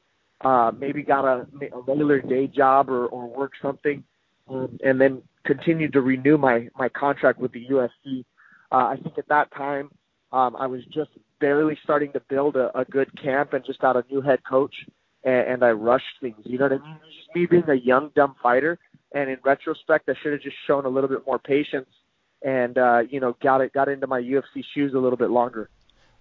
[0.41, 4.03] uh, maybe got a, a regular day job or, or work something,
[4.49, 8.25] um, and then continued to renew my my contract with the UFC.
[8.71, 9.89] Uh, I think at that time
[10.31, 13.95] um, I was just barely starting to build a, a good camp and just got
[13.95, 14.75] a new head coach,
[15.23, 16.41] and, and I rushed things.
[16.43, 16.99] You know what I mean?
[17.05, 18.79] Just me being a young dumb fighter,
[19.13, 21.89] and in retrospect, I should have just shown a little bit more patience
[22.45, 25.69] and uh, you know got it got into my UFC shoes a little bit longer.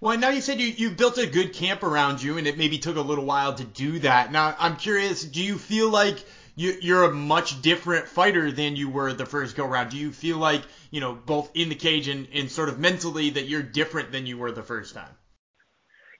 [0.05, 2.77] Well, now you said you, you built a good camp around you, and it maybe
[2.77, 4.31] took a little while to do that.
[4.31, 6.23] Now, I'm curious, do you feel like
[6.55, 9.93] you, you're a much different fighter than you were the first go round?
[9.93, 13.31] Do you feel like, you know, both in the cage and, and sort of mentally
[13.31, 15.09] that you're different than you were the first time?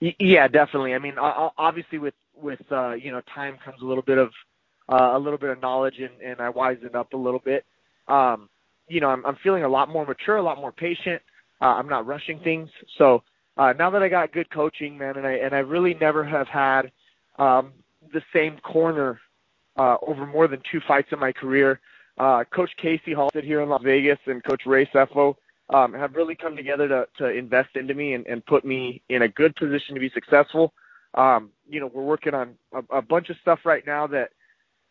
[0.01, 0.95] Yeah, definitely.
[0.95, 4.31] I mean, obviously with with uh, you know time comes a little bit of
[4.89, 7.67] uh, a little bit of knowledge, and, and I wisened up a little bit.
[8.09, 8.49] Um,
[8.89, 11.21] you know, I'm, I'm feeling a lot more mature, a lot more patient.
[11.61, 12.71] Uh, I'm not rushing things.
[12.97, 13.23] So
[13.57, 16.49] uh, now that I got good coaching, man, and I and I really never have
[16.49, 16.91] had
[17.39, 17.73] um,
[18.13, 19.21] the same corner
[19.77, 21.81] uh, over more than two fights in my career.
[22.19, 25.37] Uh, Coach Casey Halstead here in Las Vegas and Coach Ray Sefo
[25.71, 29.23] um, have really come together to, to invest into me and, and put me in
[29.23, 30.73] a good position to be successful.
[31.15, 34.31] Um, you know, we're working on a, a bunch of stuff right now that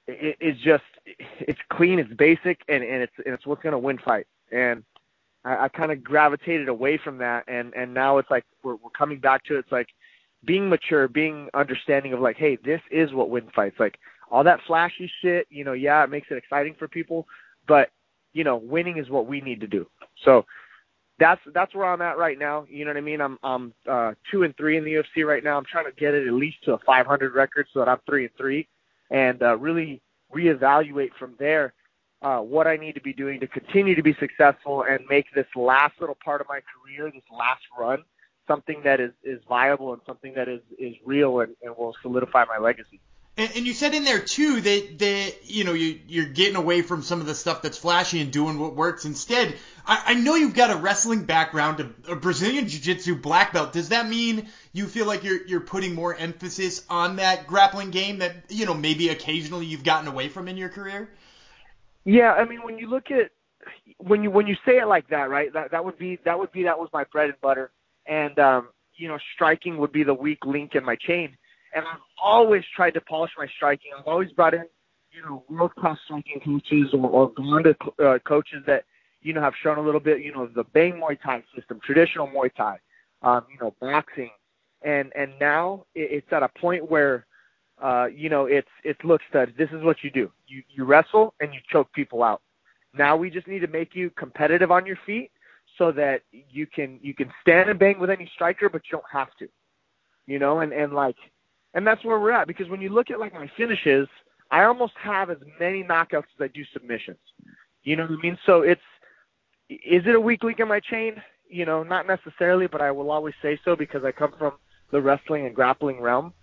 [0.07, 3.79] it, it's just it's clean, it's basic, and, and it's and it's what's going to
[3.79, 4.29] win fights.
[4.51, 4.83] And
[5.45, 8.89] I, I kind of gravitated away from that, and and now it's like we're we're
[8.97, 9.59] coming back to it.
[9.59, 9.89] It's like
[10.45, 13.79] being mature, being understanding of like, hey, this is what wins fights.
[13.79, 13.97] Like
[14.29, 17.27] all that flashy shit, you know, yeah, it makes it exciting for people,
[17.67, 17.89] but
[18.33, 19.87] you know, winning is what we need to do.
[20.25, 20.45] So
[21.19, 22.65] that's that's where I'm at right now.
[22.69, 23.21] You know what I mean?
[23.21, 25.57] I'm I'm uh, two and three in the UFC right now.
[25.57, 28.25] I'm trying to get it at least to a 500 record so that I'm three
[28.25, 28.67] and three,
[29.11, 30.01] and uh, really
[30.35, 31.73] reevaluate from there
[32.23, 35.47] uh, what I need to be doing to continue to be successful and make this
[35.55, 38.03] last little part of my career, this last run,
[38.47, 42.45] something that is, is viable and something that is, is real and, and will solidify
[42.45, 43.01] my legacy.
[43.35, 46.83] And, and you said in there too that that you know you you're getting away
[46.83, 49.55] from some of the stuff that's flashy and doing what works instead.
[49.87, 53.73] I, I know you've got a wrestling background, a, a Brazilian jiu-jitsu black belt.
[53.73, 58.19] Does that mean you feel like you're you're putting more emphasis on that grappling game
[58.19, 61.09] that you know maybe occasionally you've gotten away from in your career?
[62.05, 63.31] Yeah, I mean when you look at
[63.97, 65.51] when you when you say it like that, right?
[65.53, 67.71] That that would be that would be that was my bread and butter,
[68.05, 71.37] and um, you know striking would be the weak link in my chain
[71.73, 73.91] and I've always tried to polish my striking.
[73.97, 74.65] I've always brought in,
[75.11, 78.85] you know, world class striking coaches or, or gone to uh, coaches that,
[79.21, 82.27] you know, have shown a little bit, you know, the Bang Muay Thai system, traditional
[82.27, 82.77] Muay Thai,
[83.21, 84.31] um, you know, boxing,
[84.81, 87.25] and and now it's at a point where,
[87.83, 89.53] uh, you know, it's it's look stud.
[89.57, 90.31] This is what you do.
[90.47, 92.41] You you wrestle and you choke people out.
[92.93, 95.31] Now we just need to make you competitive on your feet
[95.77, 99.11] so that you can you can stand and bang with any striker, but you don't
[99.11, 99.49] have to.
[100.25, 101.17] You know, and and like
[101.73, 104.07] and that's where we're at because when you look at like my finishes,
[104.49, 107.17] I almost have as many knockouts as I do submissions.
[107.83, 108.37] You know what I mean?
[108.45, 108.81] So it's
[109.69, 111.21] is it a weak link in my chain?
[111.49, 114.53] You know, not necessarily, but I will always say so because I come from
[114.91, 116.33] the wrestling and grappling realm.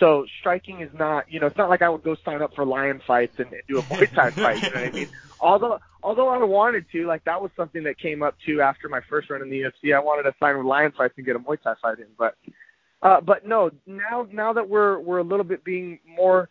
[0.00, 2.64] So striking is not, you know, it's not like I would go sign up for
[2.64, 4.62] lion fights and, and do a Muay Thai fight.
[4.62, 5.08] You know what I mean?
[5.42, 9.00] Although, although I wanted to, like that was something that came up too after my
[9.08, 9.94] first run in the UFC.
[9.94, 12.36] I wanted to sign with lion fights and get a Muay Thai fight in, but
[13.00, 16.50] uh, but no, now now that we're we're a little bit being more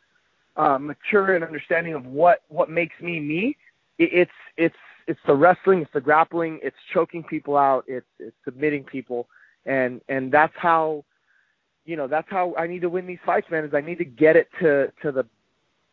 [0.56, 3.56] uh, mature and understanding of what what makes me me,
[4.00, 4.76] it, it's it's
[5.08, 9.28] it's the wrestling, it's the grappling, it's choking people out, it's it's submitting people,
[9.66, 11.04] and and that's how,
[11.86, 13.64] you know, that's how I need to win these fights, man.
[13.66, 15.26] Is I need to get it to to the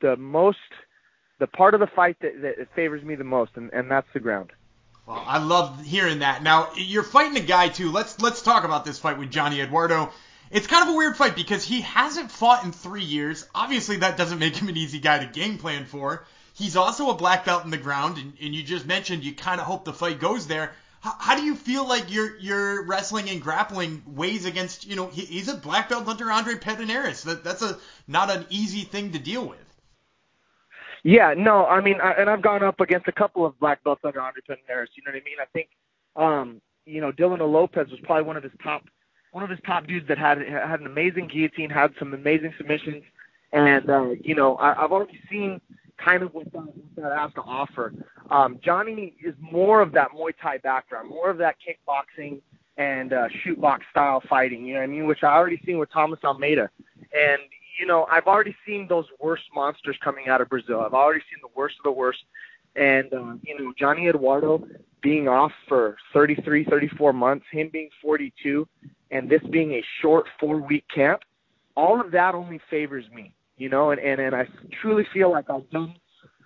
[0.00, 0.58] the most
[1.38, 4.20] the part of the fight that, that favors me the most, and, and that's the
[4.20, 4.52] ground.
[5.06, 6.42] Well, I love hearing that.
[6.42, 7.92] Now you're fighting a guy too.
[7.92, 10.10] Let's let's talk about this fight with Johnny Eduardo.
[10.50, 13.48] It's kind of a weird fight because he hasn't fought in three years.
[13.54, 16.24] Obviously, that doesn't make him an easy guy to game plan for.
[16.54, 19.60] He's also a black belt in the ground, and, and you just mentioned you kind
[19.60, 20.72] of hope the fight goes there.
[21.18, 24.86] How, do you feel like your your wrestling and grappling weighs against?
[24.86, 27.22] You know, he, he's a black belt under Andre Pederneiras.
[27.24, 27.78] That that's a
[28.08, 29.58] not an easy thing to deal with.
[31.04, 34.00] Yeah, no, I mean, I, and I've gone up against a couple of black belts
[34.04, 34.88] under Andre Pederneiras.
[34.96, 35.36] You know what I mean?
[35.40, 35.68] I think,
[36.16, 38.82] um, you know, Dileno Lopes was probably one of his top
[39.30, 43.04] one of his top dudes that had had an amazing guillotine, had some amazing submissions,
[43.52, 45.60] and uh, you know I, I've already seen
[46.02, 47.92] kind of what that, what that has to offer.
[48.30, 52.40] Um, Johnny is more of that Muay Thai background, more of that kickboxing
[52.76, 54.64] and uh, shoot box style fighting.
[54.64, 55.06] You know what I mean?
[55.06, 57.40] Which I already seen with Thomas Almeida, and
[57.78, 60.80] you know I've already seen those worst monsters coming out of Brazil.
[60.80, 62.20] I've already seen the worst of the worst,
[62.74, 64.66] and uh, you know Johnny Eduardo
[65.02, 68.66] being off for 33, 34 months, him being 42,
[69.10, 71.20] and this being a short four week camp,
[71.76, 74.46] all of that only favors me, you know, and, and, and I
[74.80, 75.94] truly feel like I've done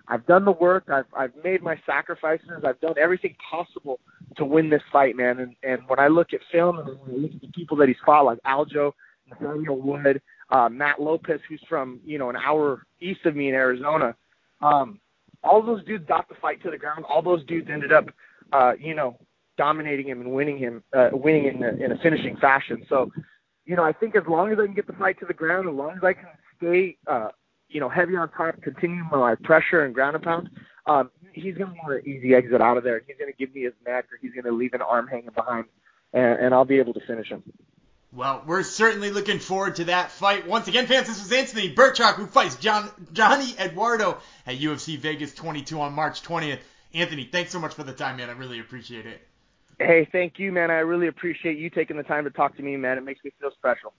[0.07, 3.99] I've done the work, I've I've made my sacrifices, I've done everything possible
[4.37, 5.39] to win this fight, man.
[5.39, 7.87] And and when I look at film and when I look at the people that
[7.87, 8.91] he's fought, like Aljo,
[9.29, 13.55] Nathaniel Wood, uh, Matt Lopez, who's from you know an hour east of me in
[13.55, 14.15] Arizona,
[14.61, 14.99] um,
[15.43, 17.05] all those dudes got the fight to the ground.
[17.07, 18.05] All those dudes ended up,
[18.51, 19.17] uh, you know,
[19.57, 22.85] dominating him and winning him, uh, winning in a, in a finishing fashion.
[22.89, 23.11] So,
[23.65, 25.67] you know, I think as long as I can get the fight to the ground,
[25.69, 26.25] as long as I can
[26.61, 27.29] stay, uh,
[27.69, 30.49] you know, heavy on top, continue my pressure and ground and pound,
[30.85, 33.01] um, he's going to want an easy exit out of there.
[33.05, 35.29] He's going to give me his neck, or he's going to leave an arm hanging
[35.35, 35.65] behind,
[36.13, 37.43] and, and I'll be able to finish him.
[38.13, 40.45] Well, we're certainly looking forward to that fight.
[40.45, 45.33] Once again, fans, this was Anthony Birchak who fights John, Johnny Eduardo at UFC Vegas
[45.33, 46.59] 22 on March 20th.
[46.93, 48.29] Anthony, thanks so much for the time, man.
[48.29, 49.25] I really appreciate it.
[49.79, 50.69] Hey, thank you, man.
[50.69, 52.97] I really appreciate you taking the time to talk to me, man.
[52.97, 53.93] It makes me feel special.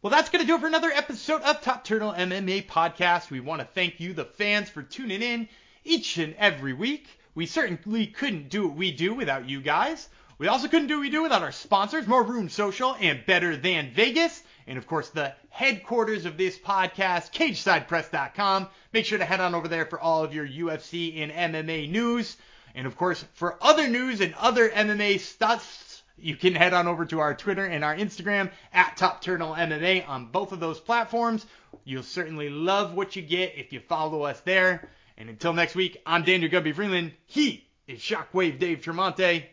[0.00, 3.30] Well, that's going to do it for another episode of Top Turtle MMA Podcast.
[3.30, 5.48] We want to thank you, the fans, for tuning in
[5.82, 7.08] each and every week.
[7.34, 10.08] We certainly couldn't do what we do without you guys.
[10.38, 13.90] We also couldn't do what we do without our sponsors, Marune Social and Better Than
[13.90, 14.40] Vegas.
[14.68, 18.68] And of course, the headquarters of this podcast, CagesidePress.com.
[18.92, 22.36] Make sure to head on over there for all of your UFC and MMA news.
[22.76, 25.87] And of course, for other news and other MMA stuff,
[26.20, 30.08] you can head on over to our Twitter and our Instagram at Top Turtle MMA
[30.08, 31.46] on both of those platforms.
[31.84, 34.88] You'll certainly love what you get if you follow us there.
[35.16, 37.12] And until next week, I'm Daniel Gumby Freeland.
[37.26, 39.44] He is Shockwave Dave Tremonte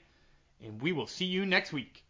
[0.64, 2.05] and we will see you next week.